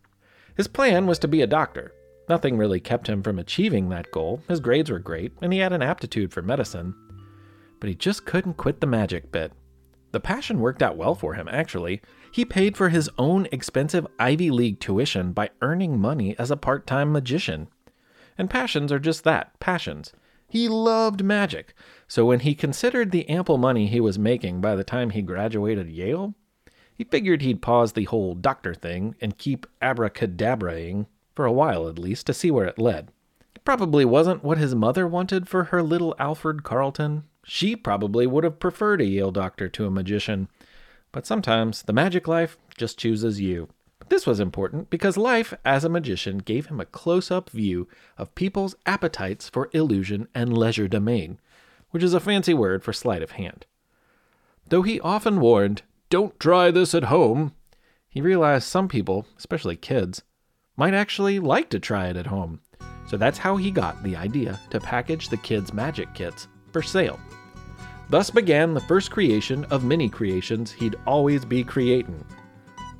His 0.55 0.67
plan 0.67 1.05
was 1.05 1.19
to 1.19 1.27
be 1.27 1.41
a 1.41 1.47
doctor. 1.47 1.93
Nothing 2.29 2.57
really 2.57 2.79
kept 2.79 3.07
him 3.07 3.21
from 3.21 3.37
achieving 3.37 3.89
that 3.89 4.11
goal. 4.11 4.41
His 4.47 4.59
grades 4.59 4.89
were 4.89 4.99
great, 4.99 5.33
and 5.41 5.51
he 5.51 5.59
had 5.59 5.73
an 5.73 5.81
aptitude 5.81 6.31
for 6.31 6.41
medicine. 6.41 6.95
But 7.79 7.89
he 7.89 7.95
just 7.95 8.25
couldn't 8.25 8.57
quit 8.57 8.79
the 8.79 8.87
magic 8.87 9.31
bit. 9.31 9.51
The 10.11 10.19
passion 10.19 10.59
worked 10.59 10.81
out 10.81 10.95
well 10.95 11.13
for 11.13 11.33
him, 11.33 11.49
actually. 11.51 12.01
He 12.31 12.45
paid 12.45 12.77
for 12.77 12.89
his 12.89 13.09
own 13.17 13.47
expensive 13.51 14.07
Ivy 14.17 14.49
League 14.49 14.79
tuition 14.79 15.33
by 15.33 15.49
earning 15.61 15.99
money 15.99 16.37
as 16.39 16.51
a 16.51 16.57
part 16.57 16.87
time 16.87 17.11
magician. 17.11 17.67
And 18.37 18.49
passions 18.49 18.91
are 18.91 18.99
just 18.99 19.23
that 19.25 19.59
passions. 19.59 20.13
He 20.47 20.67
loved 20.67 21.23
magic, 21.23 21.73
so 22.07 22.25
when 22.25 22.41
he 22.41 22.55
considered 22.55 23.11
the 23.11 23.27
ample 23.29 23.57
money 23.57 23.87
he 23.87 23.99
was 23.99 24.19
making 24.19 24.61
by 24.61 24.75
the 24.75 24.83
time 24.83 25.09
he 25.09 25.21
graduated 25.21 25.89
Yale, 25.89 26.35
he 26.93 27.03
figured 27.03 27.41
he'd 27.41 27.61
pause 27.61 27.93
the 27.93 28.05
whole 28.05 28.35
doctor 28.35 28.73
thing 28.73 29.15
and 29.19 29.37
keep 29.37 29.65
abracadabraing 29.81 31.07
for 31.35 31.45
a 31.45 31.51
while 31.51 31.87
at 31.89 31.99
least 31.99 32.25
to 32.27 32.33
see 32.33 32.49
where 32.49 32.67
it 32.67 32.79
led. 32.79 33.11
It 33.55 33.65
probably 33.65 34.05
wasn't 34.05 34.43
what 34.43 34.57
his 34.57 34.73
mother 34.73 35.07
wanted 35.07 35.49
for 35.49 35.65
her 35.65 35.83
little 35.83 36.15
Alfred 36.19 36.63
Carlton, 36.63 37.23
she 37.47 37.75
probably 37.75 38.25
would 38.25 38.43
have 38.43 38.59
preferred 38.59 39.01
a 39.01 39.05
Yale 39.05 39.31
doctor 39.31 39.69
to 39.69 39.85
a 39.85 39.91
magician. 39.91 40.47
But 41.11 41.27
sometimes 41.27 41.83
the 41.83 41.93
magic 41.93 42.27
life 42.27 42.57
just 42.75 42.97
chooses 42.97 43.39
you. 43.39 43.69
This 44.07 44.27
was 44.27 44.39
important 44.39 44.89
because 44.89 45.17
life 45.17 45.53
as 45.65 45.83
a 45.83 45.89
magician 45.89 46.37
gave 46.37 46.67
him 46.67 46.79
a 46.79 46.85
close 46.85 47.31
up 47.31 47.49
view 47.49 47.87
of 48.17 48.35
people's 48.35 48.75
appetites 48.85 49.49
for 49.49 49.69
illusion 49.73 50.27
and 50.35 50.51
legerdemain, 50.51 51.37
which 51.89 52.03
is 52.03 52.13
a 52.13 52.19
fancy 52.19 52.53
word 52.53 52.83
for 52.83 52.93
sleight 52.93 53.23
of 53.23 53.31
hand. 53.31 53.65
Though 54.69 54.83
he 54.83 54.99
often 54.99 55.39
warned, 55.39 55.81
Don't 56.09 56.39
try 56.39 56.69
this 56.69 56.93
at 56.93 57.05
home, 57.05 57.53
he 58.07 58.21
realized 58.21 58.67
some 58.67 58.87
people, 58.87 59.25
especially 59.37 59.75
kids, 59.75 60.21
might 60.77 60.93
actually 60.93 61.39
like 61.39 61.69
to 61.71 61.79
try 61.79 62.07
it 62.07 62.15
at 62.15 62.27
home. 62.27 62.61
So 63.07 63.17
that's 63.17 63.37
how 63.37 63.57
he 63.57 63.71
got 63.71 64.01
the 64.03 64.15
idea 64.15 64.59
to 64.69 64.79
package 64.79 65.29
the 65.29 65.37
kids' 65.37 65.73
magic 65.73 66.13
kits 66.13 66.47
for 66.71 66.81
sale. 66.81 67.19
Thus 68.09 68.29
began 68.29 68.73
the 68.73 68.81
first 68.81 69.09
creation 69.09 69.65
of 69.65 69.83
many 69.83 70.09
creations 70.09 70.71
he'd 70.71 70.95
always 71.07 71.43
be 71.43 71.63
creating. 71.63 72.23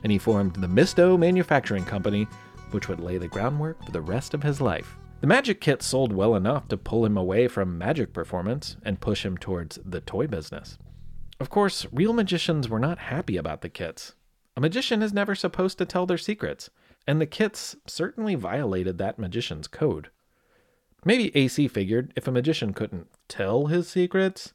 And 0.06 0.12
he 0.12 0.20
formed 0.20 0.54
the 0.58 0.68
Mysto 0.68 1.18
Manufacturing 1.18 1.84
Company, 1.84 2.28
which 2.70 2.88
would 2.88 3.00
lay 3.00 3.18
the 3.18 3.28
groundwork 3.28 3.84
for 3.84 3.92
the 3.92 4.02
rest 4.02 4.36
of 4.36 4.44
his 4.44 4.62
life. 4.62 4.98
The 5.22 5.26
magic 5.26 5.60
kit 5.60 5.82
sold 5.82 6.14
well 6.14 6.36
enough 6.36 6.68
to 6.68 6.78
pull 6.78 7.08
him 7.08 7.18
away 7.18 7.48
from 7.48 7.80
magic 7.80 8.14
performance 8.14 8.78
and 8.84 9.02
push 9.02 9.26
him 9.26 9.36
towards 9.36 9.80
the 9.84 10.02
toy 10.02 10.28
business. 10.28 10.78
Of 11.40 11.50
course, 11.50 11.88
real 11.92 12.14
magicians 12.14 12.70
were 12.70 12.78
not 12.78 13.00
happy 13.00 13.36
about 13.36 13.62
the 13.62 13.68
kits. 13.70 14.14
A 14.56 14.62
magician 14.62 15.02
is 15.02 15.12
never 15.12 15.34
supposed 15.34 15.80
to 15.80 15.86
tell 15.86 16.06
their 16.06 16.20
secrets, 16.20 16.70
and 17.08 17.20
the 17.20 17.26
kits 17.26 17.76
certainly 17.88 18.36
violated 18.36 19.00
that 19.00 19.18
magician's 19.18 19.68
code. 19.68 20.12
Maybe 21.04 21.36
AC 21.36 21.68
figured 21.68 22.14
if 22.16 22.28
a 22.28 22.32
magician 22.32 22.74
couldn't 22.74 23.08
tell 23.28 23.66
his 23.66 23.90
secrets, 23.90 24.54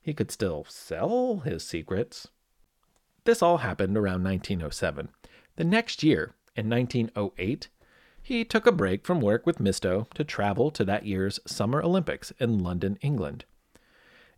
he 0.00 0.12
could 0.12 0.32
still 0.32 0.66
sell 0.68 1.42
his 1.44 1.62
secrets. 1.64 2.26
This 3.24 3.42
all 3.42 3.58
happened 3.58 3.96
around 3.96 4.24
1907. 4.24 5.08
The 5.56 5.64
next 5.64 6.02
year, 6.02 6.34
in 6.56 6.68
1908, 6.70 7.68
he 8.22 8.44
took 8.44 8.66
a 8.66 8.72
break 8.72 9.06
from 9.06 9.20
work 9.20 9.46
with 9.46 9.58
Mysto 9.58 10.12
to 10.14 10.24
travel 10.24 10.70
to 10.72 10.84
that 10.84 11.06
year's 11.06 11.40
Summer 11.46 11.82
Olympics 11.82 12.32
in 12.38 12.58
London, 12.58 12.98
England. 13.00 13.44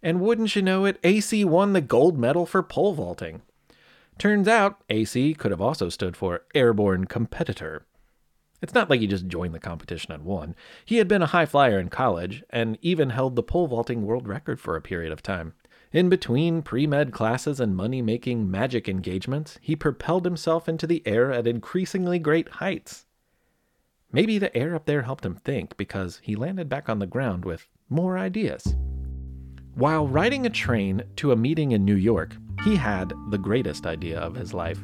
And 0.03 0.21
wouldn't 0.21 0.55
you 0.55 0.63
know 0.63 0.85
it, 0.85 0.99
AC 1.03 1.45
won 1.45 1.73
the 1.73 1.81
gold 1.81 2.19
medal 2.19 2.47
for 2.47 2.63
pole 2.63 2.95
vaulting. 2.95 3.43
Turns 4.19 4.47
out, 4.49 4.83
AC 4.89 5.35
could 5.35 5.51
have 5.51 5.61
also 5.61 5.89
stood 5.89 6.17
for 6.17 6.43
Airborne 6.55 7.07
Competitor. 7.07 7.87
It's 8.63 8.75
not 8.75 8.91
like 8.91 9.01
he 9.01 9.07
just 9.07 9.27
joined 9.27 9.55
the 9.55 9.59
competition 9.59 10.13
and 10.13 10.25
won. 10.25 10.55
He 10.85 10.97
had 10.99 11.09
been 11.09 11.23
a 11.23 11.27
high 11.27 11.47
flyer 11.47 11.79
in 11.79 11.89
college 11.89 12.45
and 12.51 12.79
even 12.83 13.11
held 13.11 13.35
the 13.35 13.43
pole 13.43 13.67
vaulting 13.67 14.05
world 14.05 14.29
record 14.29 14.61
for 14.61 14.77
a 14.77 14.83
period 14.83 15.13
of 15.13 15.23
time. 15.23 15.55
In 15.93 16.09
between 16.09 16.63
pre 16.63 16.87
med 16.87 17.11
classes 17.11 17.59
and 17.59 17.75
money 17.75 18.01
making 18.01 18.49
magic 18.49 18.89
engagements, 18.89 19.59
he 19.61 19.75
propelled 19.75 20.25
himself 20.25 20.69
into 20.69 20.87
the 20.87 21.03
air 21.05 21.33
at 21.33 21.49
increasingly 21.49 22.21
great 22.21 22.49
heights. 22.49 23.07
Maybe 24.13 24.39
the 24.39 24.57
air 24.57 24.77
up 24.77 24.87
there 24.87 25.03
helped 25.03 25.27
him 25.27 25.35
think 25.35 25.77
because 25.77 26.21
he 26.23 26.37
landed 26.37 26.69
back 26.69 26.89
on 26.89 27.01
the 27.01 27.07
ground 27.07 27.45
with 27.45 27.67
more 27.89 28.17
ideas. 28.17 28.77
While 29.75 30.07
riding 30.07 30.47
a 30.47 30.51
train 30.51 31.03
to 31.17 31.33
a 31.33 31.37
meeting 31.37 31.73
in 31.73 31.85
New 31.85 31.97
York, 31.97 32.37
he 32.63 32.77
had 32.77 33.13
the 33.31 33.39
greatest 33.39 33.85
idea 33.85 34.21
of 34.21 34.37
his 34.37 34.55
life. 34.55 34.79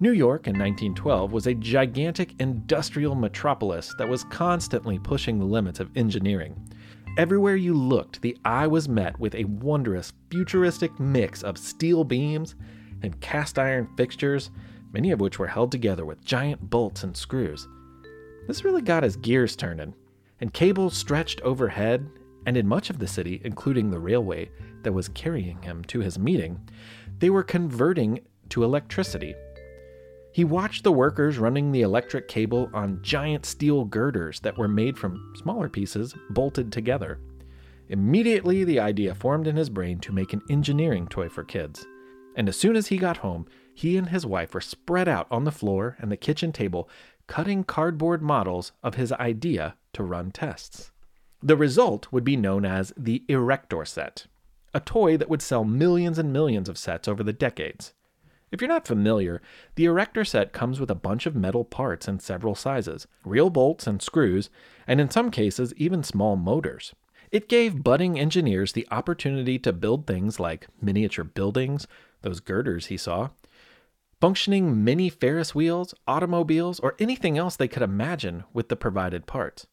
New 0.00 0.12
York 0.12 0.46
in 0.46 0.54
1912 0.54 1.30
was 1.30 1.46
a 1.46 1.54
gigantic 1.54 2.34
industrial 2.40 3.14
metropolis 3.14 3.94
that 3.98 4.08
was 4.08 4.24
constantly 4.24 4.98
pushing 4.98 5.38
the 5.38 5.44
limits 5.44 5.78
of 5.78 5.94
engineering. 5.94 6.56
Everywhere 7.18 7.56
you 7.56 7.74
looked, 7.74 8.22
the 8.22 8.38
eye 8.42 8.66
was 8.66 8.88
met 8.88 9.20
with 9.20 9.34
a 9.34 9.44
wondrous, 9.44 10.14
futuristic 10.30 10.98
mix 10.98 11.42
of 11.42 11.58
steel 11.58 12.04
beams 12.04 12.54
and 13.02 13.20
cast 13.20 13.58
iron 13.58 13.86
fixtures, 13.98 14.50
many 14.94 15.10
of 15.10 15.20
which 15.20 15.38
were 15.38 15.46
held 15.46 15.70
together 15.70 16.06
with 16.06 16.24
giant 16.24 16.70
bolts 16.70 17.02
and 17.04 17.14
screws. 17.14 17.68
This 18.46 18.64
really 18.64 18.80
got 18.80 19.02
his 19.02 19.16
gears 19.16 19.56
turning, 19.56 19.92
and 20.40 20.54
cables 20.54 20.96
stretched 20.96 21.42
overhead, 21.42 22.08
and 22.46 22.56
in 22.56 22.66
much 22.66 22.88
of 22.88 22.98
the 22.98 23.06
city, 23.06 23.42
including 23.44 23.90
the 23.90 24.00
railway 24.00 24.48
that 24.82 24.94
was 24.94 25.08
carrying 25.08 25.60
him 25.60 25.84
to 25.84 26.00
his 26.00 26.18
meeting, 26.18 26.66
they 27.18 27.28
were 27.28 27.42
converting 27.42 28.20
to 28.48 28.64
electricity 28.64 29.34
he 30.32 30.44
watched 30.44 30.82
the 30.82 30.92
workers 30.92 31.38
running 31.38 31.70
the 31.70 31.82
electric 31.82 32.26
cable 32.26 32.70
on 32.72 33.02
giant 33.02 33.44
steel 33.44 33.84
girders 33.84 34.40
that 34.40 34.56
were 34.56 34.68
made 34.68 34.98
from 34.98 35.34
smaller 35.36 35.68
pieces 35.68 36.14
bolted 36.30 36.72
together. 36.72 37.20
Immediately, 37.88 38.64
the 38.64 38.80
idea 38.80 39.14
formed 39.14 39.46
in 39.46 39.56
his 39.56 39.68
brain 39.68 39.98
to 40.00 40.12
make 40.12 40.32
an 40.32 40.40
engineering 40.48 41.06
toy 41.06 41.28
for 41.28 41.44
kids. 41.44 41.84
And 42.34 42.48
as 42.48 42.56
soon 42.56 42.76
as 42.76 42.86
he 42.86 42.96
got 42.96 43.18
home, 43.18 43.46
he 43.74 43.98
and 43.98 44.08
his 44.08 44.24
wife 44.24 44.54
were 44.54 44.62
spread 44.62 45.08
out 45.08 45.26
on 45.30 45.44
the 45.44 45.52
floor 45.52 45.96
and 46.00 46.10
the 46.10 46.16
kitchen 46.16 46.52
table, 46.52 46.88
cutting 47.26 47.64
cardboard 47.64 48.22
models 48.22 48.72
of 48.82 48.94
his 48.94 49.12
idea 49.12 49.76
to 49.92 50.02
run 50.02 50.30
tests. 50.30 50.90
The 51.42 51.56
result 51.56 52.10
would 52.10 52.24
be 52.24 52.36
known 52.36 52.64
as 52.64 52.94
the 52.96 53.24
Erector 53.28 53.84
set, 53.84 54.26
a 54.72 54.80
toy 54.80 55.18
that 55.18 55.28
would 55.28 55.42
sell 55.42 55.64
millions 55.64 56.18
and 56.18 56.32
millions 56.32 56.68
of 56.70 56.78
sets 56.78 57.06
over 57.06 57.22
the 57.22 57.32
decades. 57.32 57.92
If 58.52 58.60
you're 58.60 58.68
not 58.68 58.86
familiar, 58.86 59.40
the 59.76 59.86
Erector 59.86 60.26
set 60.26 60.52
comes 60.52 60.78
with 60.78 60.90
a 60.90 60.94
bunch 60.94 61.24
of 61.24 61.34
metal 61.34 61.64
parts 61.64 62.06
in 62.06 62.20
several 62.20 62.54
sizes, 62.54 63.06
real 63.24 63.48
bolts 63.48 63.86
and 63.86 64.00
screws, 64.02 64.50
and 64.86 65.00
in 65.00 65.10
some 65.10 65.30
cases, 65.30 65.72
even 65.78 66.04
small 66.04 66.36
motors. 66.36 66.94
It 67.30 67.48
gave 67.48 67.82
budding 67.82 68.20
engineers 68.20 68.72
the 68.72 68.86
opportunity 68.90 69.58
to 69.60 69.72
build 69.72 70.06
things 70.06 70.38
like 70.38 70.68
miniature 70.82 71.24
buildings, 71.24 71.86
those 72.20 72.40
girders 72.40 72.86
he 72.86 72.98
saw, 72.98 73.30
functioning 74.20 74.84
mini 74.84 75.08
Ferris 75.08 75.54
wheels, 75.54 75.94
automobiles, 76.06 76.78
or 76.78 76.94
anything 76.98 77.38
else 77.38 77.56
they 77.56 77.68
could 77.68 77.82
imagine 77.82 78.44
with 78.52 78.68
the 78.68 78.76
provided 78.76 79.26
parts. 79.26 79.66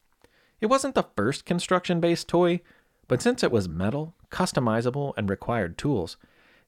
It 0.61 0.67
wasn't 0.67 0.95
the 0.95 1.07
first 1.17 1.45
construction 1.45 1.99
based 1.99 2.29
toy, 2.29 2.61
but 3.09 3.21
since 3.21 3.43
it 3.43 3.51
was 3.51 3.67
metal, 3.67 4.15
customizable, 4.31 5.13
and 5.17 5.29
required 5.29 5.77
tools, 5.77 6.15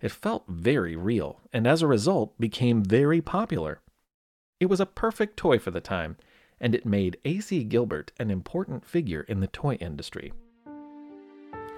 it 0.01 0.11
felt 0.11 0.45
very 0.47 0.95
real, 0.95 1.39
and 1.53 1.67
as 1.67 1.81
a 1.81 1.87
result, 1.87 2.37
became 2.39 2.83
very 2.83 3.21
popular. 3.21 3.81
It 4.59 4.65
was 4.65 4.79
a 4.79 4.85
perfect 4.85 5.37
toy 5.37 5.59
for 5.59 5.71
the 5.71 5.81
time, 5.81 6.17
and 6.59 6.75
it 6.75 6.85
made 6.85 7.17
A.C. 7.25 7.63
Gilbert 7.63 8.11
an 8.19 8.29
important 8.29 8.85
figure 8.85 9.21
in 9.21 9.39
the 9.39 9.47
toy 9.47 9.75
industry. 9.75 10.33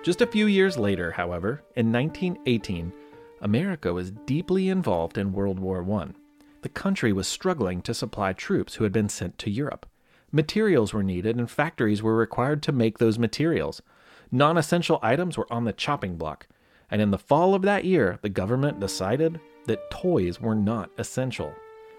Just 0.03 0.21
a 0.21 0.27
few 0.27 0.47
years 0.47 0.77
later, 0.77 1.11
however, 1.11 1.63
in 1.75 1.91
1918, 1.91 2.91
America 3.41 3.93
was 3.93 4.11
deeply 4.11 4.69
involved 4.69 5.17
in 5.17 5.31
World 5.31 5.59
War 5.59 5.85
I. 6.01 6.07
The 6.61 6.69
country 6.69 7.13
was 7.13 7.27
struggling 7.27 7.81
to 7.81 7.93
supply 7.93 8.33
troops 8.33 8.75
who 8.75 8.83
had 8.83 8.93
been 8.93 9.09
sent 9.09 9.37
to 9.39 9.49
Europe. 9.49 9.85
Materials 10.31 10.93
were 10.93 11.03
needed, 11.03 11.37
and 11.37 11.49
factories 11.49 12.01
were 12.01 12.15
required 12.15 12.63
to 12.63 12.71
make 12.71 12.97
those 12.97 13.19
materials. 13.19 13.81
Non 14.31 14.57
essential 14.57 14.99
items 15.01 15.37
were 15.37 15.51
on 15.51 15.65
the 15.65 15.73
chopping 15.73 16.17
block, 16.17 16.47
and 16.93 17.01
in 17.01 17.09
the 17.09 17.17
fall 17.17 17.55
of 17.55 17.63
that 17.63 17.85
year, 17.85 18.19
the 18.21 18.29
government 18.29 18.79
decided 18.79 19.39
that 19.65 19.89
toys 19.89 20.39
were 20.39 20.53
not 20.53 20.91
essential. 20.99 21.51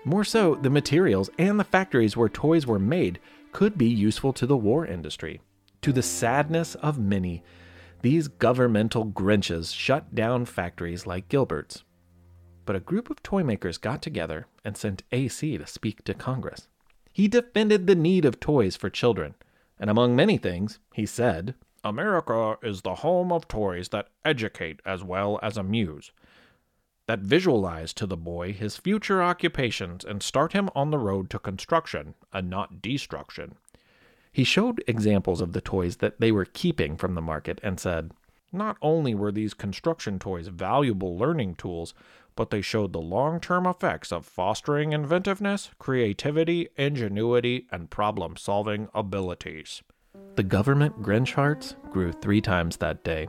More 0.05 0.23
so, 0.23 0.55
the 0.55 0.71
materials 0.71 1.29
and 1.37 1.59
the 1.59 1.65
factories 1.65 2.17
where 2.17 2.29
toys 2.29 2.65
were 2.65 2.79
made 2.79 3.19
could 3.51 3.77
be 3.77 3.89
useful 3.89 4.33
to 4.35 4.47
the 4.47 4.57
war 4.57 4.87
industry. 4.87 5.41
To 5.83 5.93
the 5.93 6.01
sadness 6.01 6.77
of 6.77 7.01
many, 7.01 7.43
these 8.03 8.29
governmental 8.29 9.05
Grinches 9.05 9.75
shut 9.75 10.15
down 10.15 10.45
factories 10.45 11.09
like 11.09 11.29
Gilbert's. 11.29 11.83
But 12.65 12.77
a 12.77 12.81
group 12.81 13.11
of 13.11 13.21
toy 13.21 13.43
makers 13.43 13.79
got 13.79 14.01
together 14.01 14.47
and 14.65 14.77
sent 14.77 15.03
AC 15.11 15.59
to 15.59 15.67
speak 15.67 16.05
to 16.05 16.15
Congress. 16.15 16.69
He 17.13 17.27
defended 17.27 17.89
the 17.89 17.97
need 17.97 18.25
of 18.25 18.39
toys 18.39 18.77
for 18.77 18.91
children, 18.91 19.35
and 19.77 19.91
among 19.91 20.15
many 20.15 20.39
things, 20.39 20.79
he 20.93 21.05
said, 21.05 21.57
America 21.85 22.57
is 22.63 22.81
the 22.81 22.97
home 22.97 23.31
of 23.31 23.47
toys 23.47 23.91
that 23.91 24.09
educate 24.25 24.81
as 24.87 25.05
well 25.05 25.39
as 25.43 25.59
amuse, 25.59 26.13
that 27.07 27.19
visualize 27.19 27.93
to 27.93 28.07
the 28.07 28.17
boy 28.17 28.55
his 28.55 28.79
future 28.79 29.23
occupations 29.23 30.03
and 30.03 30.23
start 30.23 30.55
him 30.55 30.71
on 30.75 30.91
the 30.91 30.99
road 30.99 31.29
to 31.29 31.39
construction 31.39 32.15
and 32.33 32.49
not 32.49 32.81
destruction. 32.81 33.57
He 34.33 34.45
showed 34.45 34.83
examples 34.89 35.43
of 35.43 35.53
the 35.53 35.61
toys 35.61 35.99
that 35.99 36.19
they 36.21 36.33
were 36.33 36.47
keeping 36.47 36.97
from 36.97 37.15
the 37.15 37.21
market 37.21 37.61
and 37.63 37.79
said, 37.79 38.13
Not 38.51 38.79
only 38.81 39.15
were 39.15 39.31
these 39.31 39.53
construction 39.53 40.19
toys 40.19 40.49
valuable 40.49 41.19
learning 41.19 41.57
tools, 41.57 41.93
but 42.35 42.51
they 42.51 42.63
showed 42.63 42.93
the 42.93 43.01
long 43.01 43.41
term 43.41 43.67
effects 43.67 44.11
of 44.11 44.25
fostering 44.25 44.93
inventiveness, 44.93 45.71
creativity, 45.79 46.69
ingenuity, 46.77 47.67
and 47.71 47.91
problem 47.91 48.37
solving 48.37 48.89
abilities. 48.95 49.83
The 50.37 50.43
government 50.43 51.01
Grinch 51.01 51.35
hearts 51.35 51.77
grew 51.93 52.11
three 52.11 52.41
times 52.41 52.77
that 52.79 53.05
day. 53.05 53.29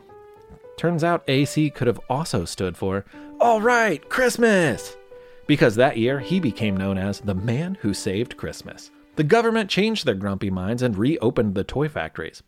Turns 0.76 1.04
out 1.04 1.24
AC 1.28 1.70
could 1.70 1.88
have 1.88 2.00
also 2.10 2.46
stood 2.46 2.76
for, 2.76 3.06
All 3.40 3.62
right, 3.62 4.08
Christmas! 4.10 4.98
Because 5.46 5.76
that 5.76 5.98
year 5.98 6.20
he 6.20 6.40
became 6.40 6.76
known 6.76 6.98
as 6.98 7.20
the 7.20 7.36
man 7.36 7.78
who 7.82 7.94
saved 7.94 8.38
Christmas. 8.38 8.90
The 9.18 9.24
government 9.24 9.70
changed 9.70 10.06
their 10.06 10.16
grumpy 10.16 10.50
minds 10.50 10.82
and 10.82 10.98
reopened 10.98 11.54
the 11.54 11.64
toy 11.64 11.88
factories. 11.88 12.42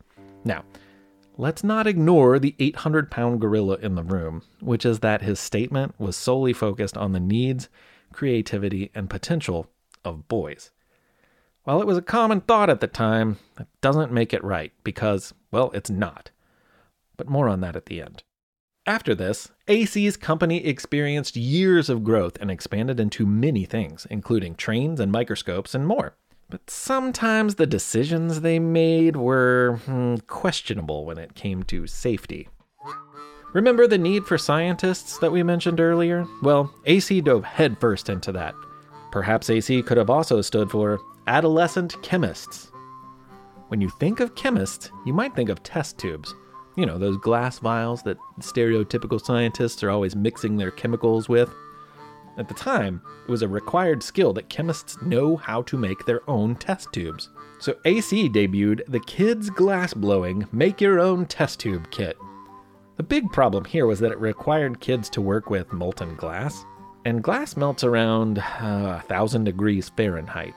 Now, 0.44 0.66
let's 1.38 1.64
not 1.64 1.86
ignore 1.86 2.40
the 2.40 2.56
800 2.58 3.12
pound 3.12 3.40
gorilla 3.40 3.76
in 3.76 3.94
the 3.94 4.04
room, 4.04 4.42
which 4.60 4.86
is 4.86 5.00
that 5.00 5.22
his 5.22 5.40
statement 5.40 5.94
was 6.00 6.18
solely 6.18 6.54
focused 6.54 6.98
on 6.98 7.12
the 7.12 7.20
needs, 7.20 7.70
creativity, 8.12 8.90
and 8.96 9.08
potential 9.08 9.68
of 10.04 10.28
boys. 10.28 10.72
While 11.68 11.82
it 11.82 11.86
was 11.86 11.98
a 11.98 12.02
common 12.02 12.40
thought 12.40 12.70
at 12.70 12.80
the 12.80 12.88
time, 12.88 13.40
that 13.58 13.68
doesn't 13.82 14.10
make 14.10 14.34
it 14.34 14.42
right 14.42 14.72
because, 14.86 15.34
well, 15.52 15.70
it's 15.74 15.90
not. 15.90 16.32
But 17.18 17.28
more 17.28 17.50
on 17.50 17.60
that 17.60 17.76
at 17.76 17.88
the 17.88 18.02
end. 18.02 18.24
After 18.86 19.14
this, 19.14 19.52
AC's 19.68 20.16
company 20.16 20.66
experienced 20.66 21.36
years 21.36 21.90
of 21.90 22.06
growth 22.06 22.38
and 22.40 22.50
expanded 22.50 23.02
into 23.02 23.26
many 23.26 23.66
things, 23.66 24.08
including 24.10 24.56
trains 24.56 25.02
and 25.02 25.12
microscopes 25.12 25.76
and 25.76 25.86
more. 25.86 26.16
But 26.50 26.70
sometimes 26.70 27.56
the 27.56 27.68
decisions 27.68 28.40
they 28.40 28.60
made 28.60 29.18
were 29.18 29.82
hmm, 29.84 30.16
questionable 30.26 31.04
when 31.04 31.18
it 31.18 31.36
came 31.36 31.64
to 31.64 31.86
safety. 31.86 32.48
Remember 33.52 33.88
the 33.88 33.98
need 33.98 34.26
for 34.26 34.38
scientists 34.38 35.18
that 35.18 35.34
we 35.34 35.44
mentioned 35.44 35.82
earlier? 35.82 36.26
Well, 36.42 36.74
AC 36.86 37.20
dove 37.20 37.44
headfirst 37.44 38.08
into 38.08 38.32
that. 38.32 38.56
Perhaps 39.12 39.50
AC 39.50 39.84
could 39.84 39.98
have 39.98 40.10
also 40.10 40.42
stood 40.42 40.72
for 40.72 41.02
adolescent 41.28 42.02
chemists. 42.02 42.72
When 43.68 43.82
you 43.82 43.90
think 44.00 44.20
of 44.20 44.36
chemists, 44.36 44.92
you 45.06 45.14
might 45.14 45.36
think 45.36 45.50
of 45.50 45.62
test 45.62 45.98
tubes. 45.98 46.34
You 46.78 46.86
know, 46.86 46.98
those 46.98 47.18
glass 47.18 47.60
vials 47.60 48.02
that 48.04 48.18
stereotypical 48.40 49.20
scientists 49.24 49.84
are 49.84 49.90
always 49.90 50.16
mixing 50.16 50.56
their 50.56 50.72
chemicals 50.72 51.28
with. 51.28 51.54
At 52.38 52.48
the 52.48 52.54
time, 52.54 53.02
it 53.28 53.32
was 53.32 53.42
a 53.42 53.48
required 53.48 54.04
skill 54.04 54.32
that 54.34 54.50
chemists 54.50 55.02
know 55.02 55.36
how 55.36 55.64
to 55.64 55.78
make 55.78 56.06
their 56.06 56.28
own 56.30 56.56
test 56.56 56.94
tubes. 56.94 57.30
So 57.60 57.76
AC 57.84 58.30
debuted 58.30 58.82
the 58.88 59.00
Kids 59.00 59.50
Glass 59.50 59.94
Blowing 59.94 60.48
Make 60.52 60.80
Your 60.80 61.00
Own 61.00 61.26
Test 61.26 61.60
Tube 61.60 61.90
Kit. 61.90 62.16
The 62.98 63.04
big 63.04 63.30
problem 63.32 63.66
here 63.66 63.88
was 63.88 64.00
that 64.00 64.12
it 64.12 64.20
required 64.20 64.80
kids 64.80 65.10
to 65.12 65.22
work 65.22 65.50
with 65.50 65.74
molten 65.74 66.16
glass, 66.16 66.64
and 67.06 67.24
glass 67.24 67.58
melts 67.58 67.84
around 67.84 68.40
uh, 68.40 69.02
1,000 69.08 69.44
degrees 69.44 69.90
Fahrenheit. 69.90 70.54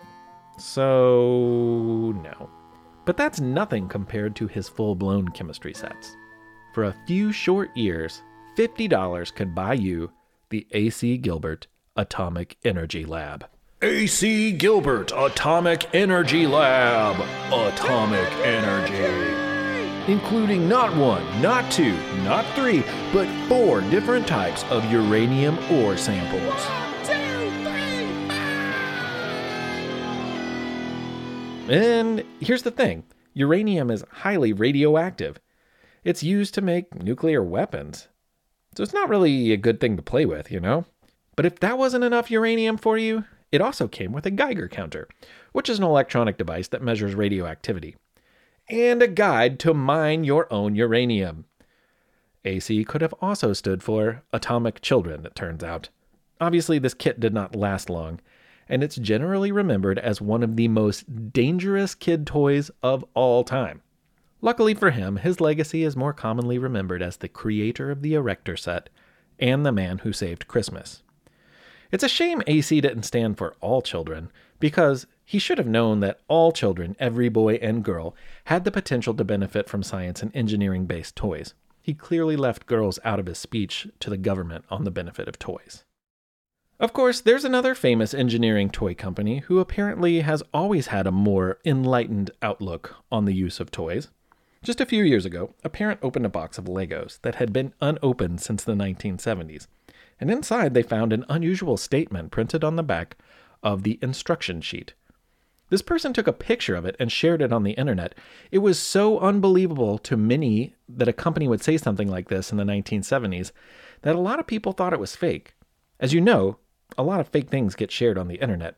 So, 0.61 2.15
no. 2.23 2.51
But 3.07 3.17
that's 3.17 3.41
nothing 3.41 3.89
compared 3.89 4.37
to 4.37 4.47
his 4.47 4.69
full 4.69 4.95
blown 4.95 5.29
chemistry 5.29 5.75
sets. 5.75 6.17
For 6.75 6.85
a 6.85 6.97
few 7.07 7.33
short 7.33 7.77
years, 7.77 8.23
$50 8.57 9.35
could 9.35 9.55
buy 9.55 9.75
you 9.75 10.13
the 10.51 10.67
AC 10.73 11.17
Gilbert 11.19 11.67
Atomic 11.97 12.57
Energy 12.65 13.05
Lab. 13.05 13.47
AC 13.83 14.53
Gilbert 14.53 15.13
Atomic 15.17 15.95
Energy 15.95 16.47
Lab. 16.47 17.17
Atomic 17.53 18.31
Energy. 18.45 20.13
Including 20.13 20.69
not 20.69 20.95
one, 20.97 21.25
not 21.41 21.71
two, 21.73 21.97
not 22.25 22.45
three, 22.55 22.83
but 23.13 23.27
four 23.49 23.81
different 23.83 24.27
types 24.27 24.65
of 24.65 24.85
uranium 24.93 25.59
ore 25.73 25.97
samples. 25.97 26.90
And 31.71 32.25
here's 32.41 32.65
the 32.65 32.73
thing 32.73 33.05
uranium 33.33 33.93
is 33.93 34.05
highly 34.11 34.53
radioactive. 34.53 35.39
It's 36.03 36.23
used 36.23 36.53
to 36.55 36.61
make 36.61 37.01
nuclear 37.01 37.45
weapons. 37.45 38.09
So 38.75 38.83
it's 38.83 38.93
not 38.93 39.09
really 39.09 39.53
a 39.53 39.57
good 39.57 39.81
thing 39.81 39.97
to 39.97 40.03
play 40.03 40.27
with, 40.27 40.51
you 40.51 40.59
know? 40.59 40.85
But 41.37 41.47
if 41.47 41.61
that 41.61 41.79
wasn't 41.79 42.03
enough 42.03 42.31
uranium 42.31 42.77
for 42.77 42.99
you, 42.99 43.25
it 43.53 43.61
also 43.61 43.87
came 43.87 44.11
with 44.13 44.27
a 44.27 44.33
Geiger 44.33 44.69
counter, 44.69 45.09
which 45.53 45.69
is 45.69 45.79
an 45.79 45.85
electronic 45.85 46.37
device 46.37 46.67
that 46.69 46.83
measures 46.83 47.15
radioactivity, 47.15 47.97
and 48.69 49.01
a 49.01 49.09
guide 49.09 49.61
to 49.61 49.73
mine 49.73 50.25
your 50.25 50.53
own 50.53 50.75
uranium. 50.75 51.45
AC 52.45 52.85
could 52.85 53.01
have 53.01 53.15
also 53.21 53.53
stood 53.53 53.83
for 53.83 54.23
Atomic 54.33 54.81
Children, 54.81 55.25
it 55.25 55.37
turns 55.37 55.63
out. 55.63 55.89
Obviously, 56.41 56.79
this 56.81 56.95
kit 56.95 57.21
did 57.21 57.35
not 57.35 57.55
last 57.55 57.89
long, 57.89 58.21
and 58.71 58.83
it's 58.83 58.97
generally 58.97 59.53
remembered 59.53 59.99
as 59.99 60.21
one 60.23 60.43
of 60.43 60.57
the 60.57 60.69
most 60.69 61.33
dangerous 61.33 61.95
kid 61.95 62.27
toys 62.27 62.71
of 62.83 63.05
all 63.15 63.45
time. 63.45 63.83
Luckily 64.41 64.73
for 64.73 64.91
him, 64.91 65.17
his 65.17 65.41
legacy 65.41 65.83
is 65.83 65.97
more 65.97 66.15
commonly 66.15 66.57
remembered 66.57 67.03
as 67.03 67.19
the 67.19 67.29
creator 67.29 67.91
of 67.91 68.01
the 68.01 68.15
Erector 68.15 68.57
set 68.57 68.89
and 69.39 69.67
the 69.67 69.73
man 69.73 69.99
who 69.99 70.13
saved 70.13 70.49
Christmas. 70.49 71.03
It's 71.91 72.05
a 72.05 72.09
shame 72.09 72.43
AC 72.47 72.81
didn't 72.81 73.03
stand 73.03 73.37
for 73.37 73.57
all 73.61 73.83
children, 73.83 74.31
because 74.61 75.07
he 75.25 75.41
should 75.41 75.59
have 75.59 75.67
known 75.67 76.01
that 76.01 76.21
all 76.29 76.53
children, 76.53 76.95
every 77.01 77.29
boy 77.29 77.55
and 77.55 77.83
girl, 77.83 78.15
had 78.45 78.65
the 78.65 78.71
potential 78.71 79.15
to 79.15 79.25
benefit 79.25 79.69
from 79.69 79.83
science 79.83 80.23
and 80.23 80.35
engineering 80.35 80.87
based 80.87 81.17
toys. 81.17 81.55
He 81.83 81.95
clearly 81.95 82.37
left 82.37 82.67
girls 82.67 83.01
out 83.05 83.19
of 83.19 83.27
his 83.27 83.39
speech 83.39 83.89
to 83.99 84.11
the 84.11 84.17
government 84.17 84.65
on 84.71 84.85
the 84.85 84.91
benefit 84.91 85.27
of 85.27 85.39
toys. 85.39 85.85
Of 86.81 86.95
course, 86.95 87.21
there's 87.21 87.45
another 87.45 87.75
famous 87.75 88.15
engineering 88.15 88.71
toy 88.71 88.95
company 88.95 89.41
who 89.41 89.59
apparently 89.59 90.21
has 90.21 90.43
always 90.55 90.87
had 90.87 91.07
a 91.07 91.13
more 91.13 91.59
enlightened 91.63 92.31
outlook 92.41 92.97
on 93.13 93.27
the 93.27 93.35
use 93.35 93.61
of 93.61 93.71
toys. 93.71 94.09
Just 94.63 94.81
a 94.81 94.87
few 94.87 95.05
years 95.05 95.27
ago, 95.27 95.53
a 95.63 95.69
parent 95.69 96.01
opened 96.03 96.25
a 96.25 96.31
box 96.31 96.57
of 96.57 96.65
Legos 96.65 97.21
that 97.21 97.35
had 97.35 97.53
been 97.53 97.75
unopened 97.83 98.41
since 98.41 98.65
the 98.65 98.73
1970s, 98.73 99.67
And 100.19 100.31
inside, 100.31 100.73
they 100.73 100.83
found 100.83 101.13
an 101.13 101.27
unusual 101.29 101.77
statement 101.77 102.31
printed 102.31 102.65
on 102.65 102.77
the 102.77 102.83
back 102.83 103.19
of 103.63 103.83
the 103.83 103.99
instruction 104.01 104.63
sheet. 104.63 104.95
This 105.69 105.83
person 105.83 106.15
took 106.15 106.27
a 106.27 106.33
picture 106.33 106.77
of 106.77 106.87
it 106.87 106.97
and 106.99 107.13
shared 107.13 107.43
it 107.43 107.53
on 107.53 107.63
the 107.63 107.73
internet. 107.73 108.15
It 108.51 108.59
was 108.59 108.79
so 108.79 109.19
unbelievable 109.19 109.99
to 109.99 110.17
many 110.17 110.75
that 110.89 111.09
a 111.09 111.13
company 111.13 111.47
would 111.47 111.63
say 111.63 111.77
something 111.77 112.09
like 112.09 112.31
this 112.31 112.51
in 112.51 112.57
the 112.57 112.65
1970s 112.65 113.53
that 114.01 114.17
a 114.17 114.21
lot 114.21 114.41
of 114.41 114.47
people 114.47 114.73
thought 114.73 114.95
it 114.95 114.99
was 114.99 115.15
fake. 115.15 115.55
As 116.01 116.15
you 116.15 116.23
know, 116.23 116.57
a 116.99 117.03
lot 117.03 117.21
of 117.21 117.29
fake 117.29 117.49
things 117.49 117.75
get 117.75 117.91
shared 117.91 118.19
on 118.19 118.29
the 118.29 118.37
internet. 118.37 118.77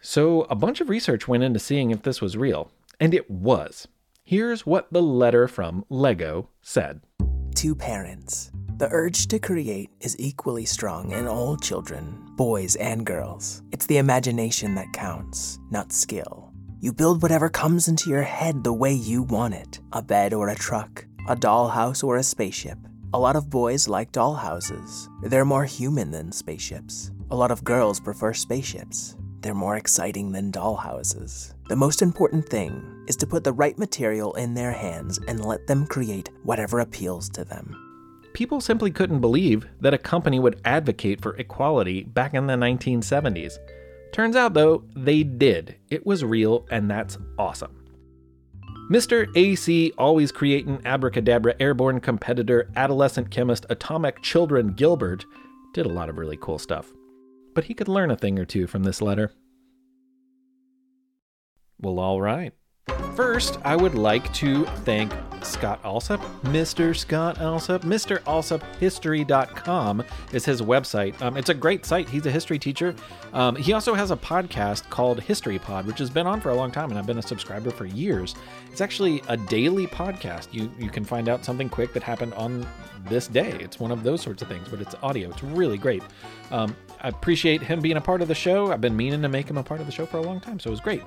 So 0.00 0.42
a 0.42 0.54
bunch 0.54 0.80
of 0.80 0.88
research 0.88 1.26
went 1.26 1.42
into 1.42 1.58
seeing 1.58 1.90
if 1.90 2.02
this 2.02 2.20
was 2.20 2.36
real, 2.36 2.70
and 3.00 3.14
it 3.14 3.30
was. 3.30 3.88
Here's 4.22 4.66
what 4.66 4.92
the 4.92 5.02
letter 5.02 5.48
from 5.48 5.84
Lego 5.88 6.48
said. 6.62 7.00
To 7.56 7.74
parents, 7.74 8.50
the 8.76 8.88
urge 8.90 9.28
to 9.28 9.38
create 9.38 9.90
is 10.00 10.18
equally 10.18 10.64
strong 10.64 11.12
in 11.12 11.26
all 11.26 11.56
children, 11.56 12.26
boys 12.36 12.76
and 12.76 13.06
girls. 13.06 13.62
It's 13.70 13.86
the 13.86 13.98
imagination 13.98 14.74
that 14.74 14.92
counts, 14.92 15.58
not 15.70 15.92
skill. 15.92 16.52
You 16.80 16.92
build 16.92 17.22
whatever 17.22 17.48
comes 17.48 17.88
into 17.88 18.10
your 18.10 18.22
head 18.22 18.62
the 18.62 18.72
way 18.72 18.92
you 18.92 19.22
want 19.22 19.54
it 19.54 19.80
a 19.92 20.02
bed 20.02 20.34
or 20.34 20.48
a 20.48 20.54
truck, 20.54 21.06
a 21.28 21.36
dollhouse 21.36 22.04
or 22.04 22.16
a 22.16 22.22
spaceship. 22.22 22.78
A 23.14 23.24
lot 23.24 23.36
of 23.36 23.48
boys 23.48 23.86
like 23.86 24.10
dollhouses. 24.10 25.08
They're 25.22 25.44
more 25.44 25.64
human 25.64 26.10
than 26.10 26.32
spaceships. 26.32 27.12
A 27.30 27.36
lot 27.36 27.52
of 27.52 27.62
girls 27.62 28.00
prefer 28.00 28.32
spaceships. 28.34 29.14
They're 29.40 29.54
more 29.54 29.76
exciting 29.76 30.32
than 30.32 30.50
dollhouses. 30.50 31.54
The 31.68 31.76
most 31.76 32.02
important 32.02 32.48
thing 32.48 33.04
is 33.06 33.14
to 33.18 33.26
put 33.28 33.44
the 33.44 33.52
right 33.52 33.78
material 33.78 34.34
in 34.34 34.52
their 34.52 34.72
hands 34.72 35.20
and 35.28 35.44
let 35.44 35.64
them 35.68 35.86
create 35.86 36.28
whatever 36.42 36.80
appeals 36.80 37.28
to 37.28 37.44
them. 37.44 37.76
People 38.32 38.60
simply 38.60 38.90
couldn't 38.90 39.20
believe 39.20 39.64
that 39.80 39.94
a 39.94 40.08
company 40.12 40.40
would 40.40 40.60
advocate 40.64 41.20
for 41.20 41.36
equality 41.36 42.02
back 42.02 42.34
in 42.34 42.48
the 42.48 42.54
1970s. 42.54 43.58
Turns 44.10 44.34
out, 44.34 44.54
though, 44.54 44.82
they 44.96 45.22
did. 45.22 45.76
It 45.88 46.04
was 46.04 46.24
real, 46.24 46.66
and 46.72 46.90
that's 46.90 47.16
awesome. 47.38 47.83
Mr. 48.90 49.34
AC, 49.34 49.94
always 49.96 50.30
creating 50.30 50.82
abracadabra 50.84 51.54
airborne 51.58 52.00
competitor, 52.00 52.70
adolescent 52.76 53.30
chemist, 53.30 53.64
atomic 53.70 54.20
children 54.20 54.74
Gilbert, 54.74 55.24
did 55.72 55.86
a 55.86 55.88
lot 55.88 56.10
of 56.10 56.18
really 56.18 56.36
cool 56.36 56.58
stuff. 56.58 56.92
But 57.54 57.64
he 57.64 57.72
could 57.72 57.88
learn 57.88 58.10
a 58.10 58.16
thing 58.16 58.38
or 58.38 58.44
two 58.44 58.66
from 58.66 58.82
this 58.82 59.00
letter. 59.00 59.32
Well, 61.80 61.98
all 61.98 62.20
right. 62.20 62.52
First, 63.16 63.58
I 63.64 63.76
would 63.76 63.94
like 63.94 64.32
to 64.34 64.64
thank 64.84 65.12
Scott 65.42 65.80
Allsop, 65.84 66.20
Mr. 66.42 66.96
Scott 66.96 67.40
Allsop. 67.40 67.82
Mr. 67.82 68.20
Allsop 68.26 68.62
History.com 68.80 70.02
is 70.32 70.44
his 70.44 70.60
website. 70.60 71.20
Um, 71.22 71.36
it's 71.36 71.48
a 71.48 71.54
great 71.54 71.86
site. 71.86 72.08
He's 72.08 72.26
a 72.26 72.30
history 72.30 72.58
teacher. 72.58 72.94
Um, 73.32 73.56
he 73.56 73.72
also 73.72 73.94
has 73.94 74.10
a 74.10 74.16
podcast 74.16 74.88
called 74.90 75.20
History 75.20 75.58
Pod, 75.58 75.86
which 75.86 75.98
has 75.98 76.10
been 76.10 76.26
on 76.26 76.40
for 76.40 76.50
a 76.50 76.54
long 76.54 76.70
time, 76.72 76.90
and 76.90 76.98
I've 76.98 77.06
been 77.06 77.18
a 77.18 77.22
subscriber 77.22 77.70
for 77.70 77.86
years. 77.86 78.34
It's 78.70 78.80
actually 78.80 79.22
a 79.28 79.36
daily 79.36 79.86
podcast. 79.86 80.52
You 80.52 80.70
you 80.78 80.90
can 80.90 81.04
find 81.04 81.28
out 81.28 81.44
something 81.44 81.68
quick 81.68 81.92
that 81.94 82.02
happened 82.02 82.34
on 82.34 82.66
this 83.08 83.28
day. 83.28 83.56
It's 83.60 83.78
one 83.78 83.92
of 83.92 84.02
those 84.02 84.22
sorts 84.22 84.42
of 84.42 84.48
things, 84.48 84.68
but 84.68 84.80
it's 84.80 84.94
audio. 85.02 85.30
It's 85.30 85.42
really 85.42 85.78
great. 85.78 86.02
Um, 86.50 86.74
I 87.00 87.08
appreciate 87.08 87.62
him 87.62 87.80
being 87.80 87.96
a 87.96 88.00
part 88.00 88.22
of 88.22 88.28
the 88.28 88.34
show. 88.34 88.72
I've 88.72 88.80
been 88.80 88.96
meaning 88.96 89.22
to 89.22 89.28
make 89.28 89.48
him 89.48 89.58
a 89.58 89.62
part 89.62 89.80
of 89.80 89.86
the 89.86 89.92
show 89.92 90.04
for 90.04 90.18
a 90.18 90.22
long 90.22 90.40
time, 90.40 90.58
so 90.58 90.68
it 90.68 90.72
was 90.72 90.80
great. 90.80 91.02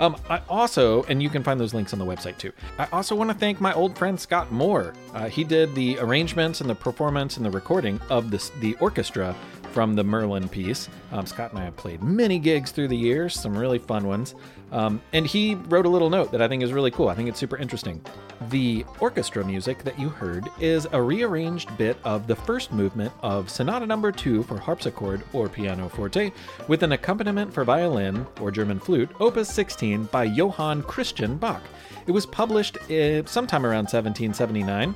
Um, 0.00 0.16
I 0.30 0.40
also, 0.48 1.02
and 1.04 1.22
you 1.22 1.28
can 1.28 1.44
find 1.44 1.60
those 1.60 1.74
links 1.74 1.92
on 1.92 1.98
the 1.98 2.06
website 2.06 2.38
too. 2.38 2.52
I 2.78 2.88
also 2.90 3.14
want 3.14 3.30
to 3.30 3.36
thank 3.36 3.60
my 3.60 3.74
old 3.74 3.96
friend 3.96 4.18
Scott 4.18 4.50
Moore. 4.50 4.94
Uh, 5.14 5.28
he 5.28 5.44
did 5.44 5.74
the 5.74 5.98
arrangements 5.98 6.62
and 6.62 6.70
the 6.70 6.74
performance 6.74 7.36
and 7.36 7.44
the 7.44 7.50
recording 7.50 8.00
of 8.08 8.30
this 8.30 8.50
the 8.60 8.74
orchestra 8.80 9.36
from 9.72 9.94
the 9.94 10.04
Merlin 10.04 10.48
piece. 10.48 10.88
Um, 11.12 11.26
Scott 11.26 11.50
and 11.50 11.60
I 11.60 11.64
have 11.64 11.76
played 11.76 12.02
many 12.02 12.38
gigs 12.38 12.70
through 12.70 12.88
the 12.88 12.96
years, 12.96 13.38
some 13.38 13.56
really 13.56 13.78
fun 13.78 14.06
ones. 14.06 14.34
Um, 14.72 15.00
and 15.12 15.26
he 15.26 15.54
wrote 15.54 15.86
a 15.86 15.88
little 15.88 16.10
note 16.10 16.30
that 16.32 16.40
I 16.40 16.48
think 16.48 16.62
is 16.62 16.72
really 16.72 16.90
cool. 16.90 17.08
I 17.08 17.14
think 17.14 17.28
it's 17.28 17.38
super 17.38 17.56
interesting. 17.56 18.00
The 18.48 18.84
orchestra 19.00 19.44
music 19.44 19.82
that 19.84 19.98
you 19.98 20.08
heard 20.08 20.48
is 20.60 20.86
a 20.92 21.02
rearranged 21.02 21.76
bit 21.76 21.96
of 22.04 22.26
the 22.26 22.36
first 22.36 22.72
movement 22.72 23.12
of 23.22 23.50
Sonata 23.50 23.86
Number 23.86 24.12
2 24.12 24.44
for 24.44 24.58
harpsichord 24.58 25.22
or 25.32 25.48
pianoforte, 25.48 26.32
with 26.68 26.82
an 26.82 26.92
accompaniment 26.92 27.52
for 27.52 27.64
violin 27.64 28.26
or 28.40 28.50
German 28.50 28.78
flute, 28.78 29.10
Opus 29.18 29.48
16 29.48 30.04
by 30.04 30.24
Johann 30.24 30.82
Christian 30.82 31.36
Bach. 31.36 31.62
It 32.06 32.12
was 32.12 32.26
published 32.26 32.76
uh, 32.90 33.24
sometime 33.26 33.66
around 33.66 33.84
1779. 33.84 34.94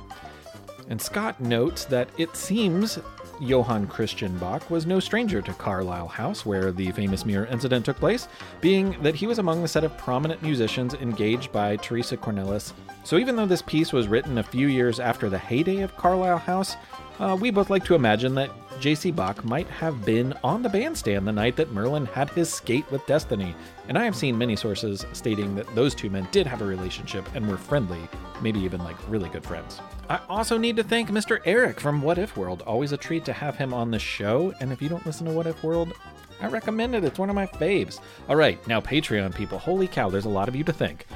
And 0.87 1.01
Scott 1.01 1.39
notes 1.41 1.85
that 1.85 2.09
it 2.17 2.35
seems 2.35 2.99
Johann 3.39 3.87
Christian 3.87 4.37
Bach 4.37 4.69
was 4.69 4.85
no 4.85 4.99
stranger 4.99 5.41
to 5.41 5.53
Carlisle 5.53 6.07
House, 6.07 6.45
where 6.45 6.71
the 6.71 6.91
famous 6.91 7.25
mirror 7.25 7.45
incident 7.47 7.85
took 7.85 7.97
place, 7.97 8.27
being 8.61 9.01
that 9.01 9.15
he 9.15 9.27
was 9.27 9.39
among 9.39 9.61
the 9.61 9.67
set 9.67 9.83
of 9.83 9.97
prominent 9.97 10.41
musicians 10.41 10.93
engaged 10.93 11.51
by 11.51 11.75
Teresa 11.77 12.17
Cornelys. 12.17 12.73
So 13.03 13.17
even 13.17 13.35
though 13.35 13.45
this 13.45 13.61
piece 13.61 13.93
was 13.93 14.07
written 14.07 14.37
a 14.37 14.43
few 14.43 14.67
years 14.67 14.99
after 14.99 15.29
the 15.29 15.37
heyday 15.37 15.81
of 15.81 15.95
Carlisle 15.97 16.39
House, 16.39 16.75
uh, 17.19 17.37
we 17.39 17.51
both 17.51 17.69
like 17.69 17.85
to 17.85 17.95
imagine 17.95 18.35
that 18.35 18.51
J.C. 18.79 19.11
Bach 19.11 19.45
might 19.45 19.67
have 19.67 20.03
been 20.03 20.33
on 20.43 20.61
the 20.61 20.69
bandstand 20.69 21.25
the 21.25 21.31
night 21.31 21.55
that 21.55 21.71
Merlin 21.71 22.05
had 22.07 22.29
his 22.31 22.51
skate 22.51 22.89
with 22.91 23.05
Destiny, 23.05 23.55
and 23.87 23.97
I 23.97 24.03
have 24.03 24.15
seen 24.15 24.37
many 24.37 24.55
sources 24.55 25.05
stating 25.13 25.55
that 25.55 25.73
those 25.75 25.95
two 25.95 26.09
men 26.09 26.27
did 26.31 26.45
have 26.45 26.61
a 26.61 26.65
relationship 26.65 27.25
and 27.33 27.47
were 27.47 27.57
friendly, 27.57 28.01
maybe 28.41 28.59
even 28.59 28.83
like 28.83 28.97
really 29.09 29.29
good 29.29 29.45
friends. 29.45 29.79
I 30.07 30.19
also 30.29 30.57
need 30.57 30.75
to 30.75 30.83
thank 30.83 31.09
Mr. 31.09 31.39
Eric 31.45 31.79
from 31.79 32.01
What 32.01 32.19
If 32.19 32.37
World. 32.37 32.61
Always 32.67 32.91
a 32.91 32.97
treat 32.97 33.25
to 33.25 33.33
have 33.33 33.55
him 33.55 33.73
on 33.73 33.89
the 33.89 33.97
show, 33.97 34.53
and 34.59 34.71
if 34.71 34.79
you 34.79 34.87
don't 34.87 35.05
listen 35.05 35.25
to 35.25 35.33
What 35.33 35.47
If 35.47 35.63
World, 35.63 35.93
I 36.39 36.47
recommend 36.47 36.93
it. 36.93 37.03
It's 37.03 37.17
one 37.17 37.29
of 37.29 37.35
my 37.35 37.47
faves. 37.47 37.99
All 38.29 38.35
right, 38.35 38.65
now 38.67 38.79
Patreon 38.79 39.33
people, 39.33 39.57
holy 39.57 39.87
cow, 39.87 40.11
there's 40.11 40.25
a 40.25 40.29
lot 40.29 40.47
of 40.47 40.55
you 40.55 40.63
to 40.65 40.73
thank 40.73 41.07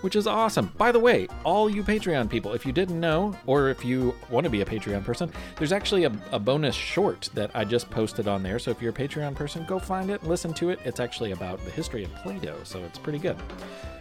which 0.00 0.16
is 0.16 0.26
awesome. 0.26 0.72
By 0.76 0.92
the 0.92 0.98
way, 0.98 1.28
all 1.44 1.68
you 1.68 1.82
Patreon 1.82 2.28
people, 2.28 2.52
if 2.52 2.66
you 2.66 2.72
didn't 2.72 2.98
know, 2.98 3.36
or 3.46 3.68
if 3.68 3.84
you 3.84 4.14
want 4.30 4.44
to 4.44 4.50
be 4.50 4.60
a 4.60 4.64
Patreon 4.64 5.04
person, 5.04 5.30
there's 5.56 5.72
actually 5.72 6.04
a, 6.04 6.12
a, 6.32 6.38
bonus 6.38 6.74
short 6.74 7.28
that 7.34 7.50
I 7.54 7.64
just 7.64 7.90
posted 7.90 8.28
on 8.28 8.42
there. 8.42 8.58
So 8.58 8.70
if 8.70 8.80
you're 8.80 8.92
a 8.92 8.94
Patreon 8.94 9.34
person, 9.34 9.64
go 9.66 9.78
find 9.78 10.10
it, 10.10 10.22
listen 10.24 10.54
to 10.54 10.70
it. 10.70 10.78
It's 10.84 11.00
actually 11.00 11.32
about 11.32 11.62
the 11.64 11.70
history 11.70 12.04
of 12.04 12.14
Play 12.16 12.38
Doh, 12.38 12.56
so 12.64 12.82
it's 12.84 12.98
pretty 12.98 13.18
good. 13.18 13.36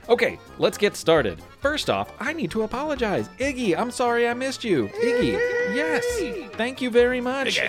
Okay, 0.07 0.37
let's 0.59 0.77
get 0.77 0.95
started. 0.95 1.39
First 1.59 1.89
off, 1.89 2.11
I 2.19 2.31
need 2.33 2.51
to 2.51 2.61
apologize. 2.61 3.27
Iggy, 3.39 3.75
I'm 3.75 3.89
sorry 3.89 4.27
I 4.27 4.35
missed 4.35 4.63
you. 4.63 4.87
Iggy, 4.87 5.33
yes, 5.73 6.05
thank 6.55 6.81
you 6.81 6.91
very 6.91 7.19
much. 7.19 7.59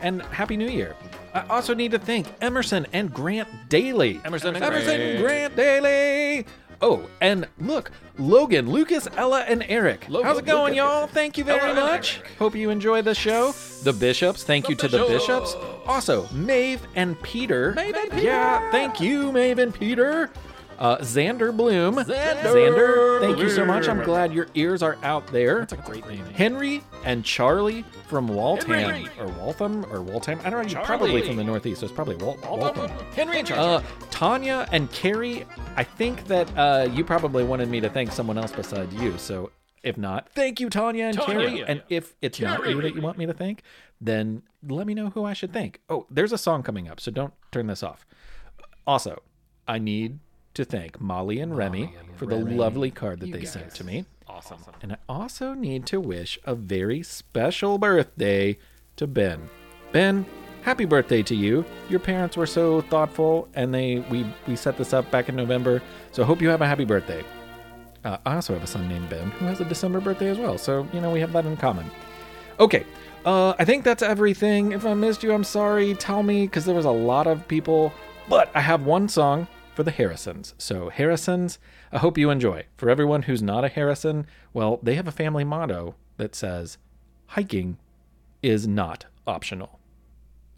And 0.00 0.22
Happy 0.22 0.56
New 0.56 0.68
Year. 0.68 0.96
I 1.34 1.46
also 1.48 1.74
need 1.74 1.90
to 1.92 1.98
thank 1.98 2.26
Emerson 2.40 2.86
and 2.92 3.12
Grant 3.12 3.48
Daly. 3.68 4.20
Emerson 4.24 4.54
and 4.54 4.64
Emerson 4.64 4.96
Grant. 4.96 5.20
Grant 5.20 5.56
Daly. 5.56 6.46
Oh, 6.80 7.08
and 7.20 7.48
look, 7.58 7.90
Logan, 8.18 8.70
Lucas, 8.70 9.08
Ella, 9.16 9.40
and 9.40 9.64
Eric. 9.68 10.08
Logan, 10.08 10.26
How's 10.26 10.38
it 10.38 10.46
going, 10.46 10.74
Lucas, 10.74 10.76
y'all? 10.76 11.06
Thank 11.06 11.38
you 11.38 11.44
very 11.44 11.70
Ella, 11.70 11.74
much. 11.74 12.20
Hope 12.38 12.54
you 12.54 12.70
enjoy 12.70 13.02
the 13.02 13.14
show. 13.14 13.52
The 13.82 13.92
Bishops, 13.92 14.44
thank 14.44 14.68
you 14.68 14.74
to 14.76 14.88
the 14.88 14.98
Bishops. 14.98 15.54
Bishops. 15.54 15.56
Also, 15.86 16.28
Maeve 16.28 16.86
and 16.94 17.20
Peter. 17.22 17.72
Maeve 17.74 17.94
and 17.94 18.10
Peter. 18.10 18.22
Yeah, 18.22 18.70
thank 18.70 19.00
you, 19.00 19.32
Maeve 19.32 19.58
and 19.58 19.74
Peter. 19.74 20.30
Uh, 20.78 20.98
Xander 20.98 21.56
Bloom. 21.56 21.96
Xander 21.96 22.36
Xander, 22.42 23.20
thank 23.20 23.38
you 23.38 23.48
so 23.50 23.64
much. 23.64 23.88
I'm 23.88 24.02
glad 24.02 24.32
your 24.32 24.48
ears 24.54 24.82
are 24.82 24.96
out 25.02 25.26
there. 25.28 25.60
That's 25.60 25.72
a 25.72 25.76
great 25.76 26.06
name. 26.08 26.24
Henry 26.26 26.82
and 27.04 27.24
Charlie 27.24 27.84
from 28.08 28.28
Waltham 28.28 28.70
Henry. 28.72 29.08
or 29.18 29.26
Waltham 29.28 29.84
or 29.92 30.02
Waltham. 30.02 30.40
I 30.44 30.50
don't 30.50 30.52
know. 30.52 30.58
You're 30.62 30.70
Charlie. 30.70 30.86
probably 30.86 31.22
from 31.26 31.36
the 31.36 31.44
Northeast, 31.44 31.80
so 31.80 31.86
it's 31.86 31.94
probably 31.94 32.16
Wal- 32.16 32.38
Waltham. 32.48 32.90
Henry 33.14 33.38
and 33.40 33.50
Uh, 33.50 33.54
Charlie. 33.54 33.84
Tanya 34.10 34.68
and 34.72 34.90
Carrie, 34.92 35.44
I 35.76 35.84
think 35.84 36.26
that 36.26 36.50
uh, 36.56 36.88
you 36.92 37.04
probably 37.04 37.44
wanted 37.44 37.68
me 37.68 37.80
to 37.80 37.88
thank 37.88 38.12
someone 38.12 38.38
else 38.38 38.52
besides 38.52 38.94
you. 38.94 39.16
So 39.18 39.50
if 39.82 39.96
not, 39.98 40.28
thank 40.30 40.60
you, 40.60 40.70
Tanya 40.70 41.04
and 41.06 41.16
Tanya. 41.16 41.34
Carrie. 41.48 41.64
And 41.66 41.82
if 41.88 42.14
it's 42.22 42.40
not 42.40 42.68
you 42.68 42.80
that 42.82 42.94
you 42.94 43.00
want 43.02 43.18
me 43.18 43.26
to 43.26 43.32
thank, 43.34 43.62
then 44.00 44.42
let 44.68 44.86
me 44.86 44.94
know 44.94 45.10
who 45.10 45.24
I 45.24 45.34
should 45.34 45.52
thank. 45.52 45.80
Oh, 45.88 46.06
there's 46.10 46.32
a 46.32 46.38
song 46.38 46.62
coming 46.62 46.88
up, 46.88 47.00
so 47.00 47.10
don't 47.10 47.34
turn 47.52 47.66
this 47.68 47.82
off. 47.82 48.06
Also, 48.86 49.22
I 49.68 49.78
need 49.78 50.18
to 50.54 50.64
thank 50.64 51.00
Molly 51.00 51.40
and 51.40 51.56
Remy 51.56 51.94
for 52.16 52.26
the 52.26 52.36
lovely 52.36 52.90
card 52.90 53.20
that 53.20 53.32
they 53.32 53.44
sent 53.44 53.74
to 53.74 53.84
me. 53.84 54.04
awesome. 54.28 54.58
And 54.82 54.92
I 54.92 54.96
also 55.08 55.54
need 55.54 55.86
to 55.86 56.00
wish 56.00 56.38
a 56.44 56.54
very 56.54 57.02
special 57.02 57.78
birthday 57.78 58.58
to 58.96 59.06
Ben. 59.06 59.48
Ben, 59.92 60.24
happy 60.62 60.84
birthday 60.84 61.22
to 61.22 61.34
you. 61.34 61.64
Your 61.88 62.00
parents 62.00 62.36
were 62.36 62.46
so 62.46 62.80
thoughtful 62.82 63.48
and 63.54 63.74
they 63.74 63.98
we 64.10 64.26
we 64.46 64.56
set 64.56 64.76
this 64.78 64.92
up 64.92 65.10
back 65.10 65.28
in 65.28 65.36
November. 65.36 65.82
So 66.12 66.22
I 66.22 66.26
hope 66.26 66.40
you 66.40 66.48
have 66.48 66.62
a 66.62 66.66
happy 66.66 66.84
birthday. 66.84 67.24
Uh, 68.04 68.18
I 68.26 68.34
also 68.34 68.54
have 68.54 68.62
a 68.62 68.66
son 68.66 68.88
named 68.88 69.08
Ben 69.08 69.30
who 69.32 69.46
has 69.46 69.60
a 69.60 69.64
December 69.64 70.00
birthday 70.00 70.28
as 70.28 70.38
well. 70.38 70.58
So, 70.58 70.86
you 70.92 71.00
know, 71.00 71.10
we 71.10 71.20
have 71.20 71.32
that 71.32 71.46
in 71.46 71.56
common. 71.56 71.90
Okay. 72.60 72.84
Uh, 73.24 73.54
I 73.58 73.64
think 73.64 73.82
that's 73.84 74.02
everything. 74.02 74.72
If 74.72 74.84
I 74.84 74.92
missed 74.92 75.22
you, 75.22 75.32
I'm 75.32 75.44
sorry. 75.44 75.94
Tell 75.94 76.22
me 76.22 76.46
because 76.46 76.66
there 76.66 76.74
was 76.74 76.84
a 76.84 76.90
lot 76.90 77.26
of 77.26 77.48
people. 77.48 77.94
But 78.28 78.50
I 78.54 78.60
have 78.60 78.84
one 78.84 79.08
song 79.08 79.46
for 79.74 79.82
the 79.82 79.90
Harrisons. 79.90 80.54
So, 80.56 80.88
Harrisons, 80.88 81.58
I 81.92 81.98
hope 81.98 82.16
you 82.16 82.30
enjoy. 82.30 82.66
For 82.76 82.88
everyone 82.88 83.22
who's 83.22 83.42
not 83.42 83.64
a 83.64 83.68
Harrison, 83.68 84.26
well, 84.52 84.78
they 84.82 84.94
have 84.94 85.08
a 85.08 85.12
family 85.12 85.44
motto 85.44 85.96
that 86.16 86.34
says 86.34 86.78
hiking 87.26 87.78
is 88.42 88.66
not 88.68 89.06
optional. 89.26 89.80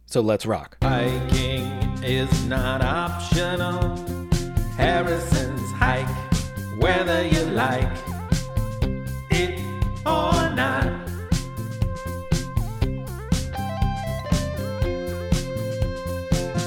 So 0.05 0.21
let's 0.21 0.45
rock. 0.47 0.77
Hiking 0.83 1.65
is 2.05 2.47
not 2.47 2.83
optional. 2.83 3.97
Harrison's 4.77 5.73
hike, 5.73 6.07
whether 6.79 7.27
you 7.27 7.45
like 7.47 7.91
it 9.31 9.59
or 10.05 10.51
not. 10.55 10.93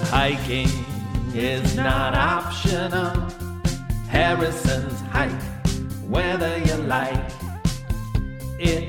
Hiking 0.09 0.88
is 1.33 1.75
not 1.75 2.15
optional. 2.15 3.13
Harrison's 4.07 4.99
hike, 5.01 5.41
whether 6.07 6.57
you 6.57 6.75
like 6.75 7.31
it 8.59 8.88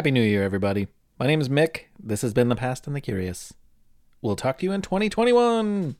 Happy 0.00 0.10
New 0.10 0.22
Year, 0.22 0.42
everybody. 0.42 0.88
My 1.18 1.26
name 1.26 1.42
is 1.42 1.50
Mick. 1.50 1.80
This 2.02 2.22
has 2.22 2.32
been 2.32 2.48
The 2.48 2.56
Past 2.56 2.86
and 2.86 2.96
the 2.96 3.02
Curious. 3.02 3.52
We'll 4.22 4.34
talk 4.34 4.56
to 4.56 4.64
you 4.64 4.72
in 4.72 4.80
2021. 4.80 5.94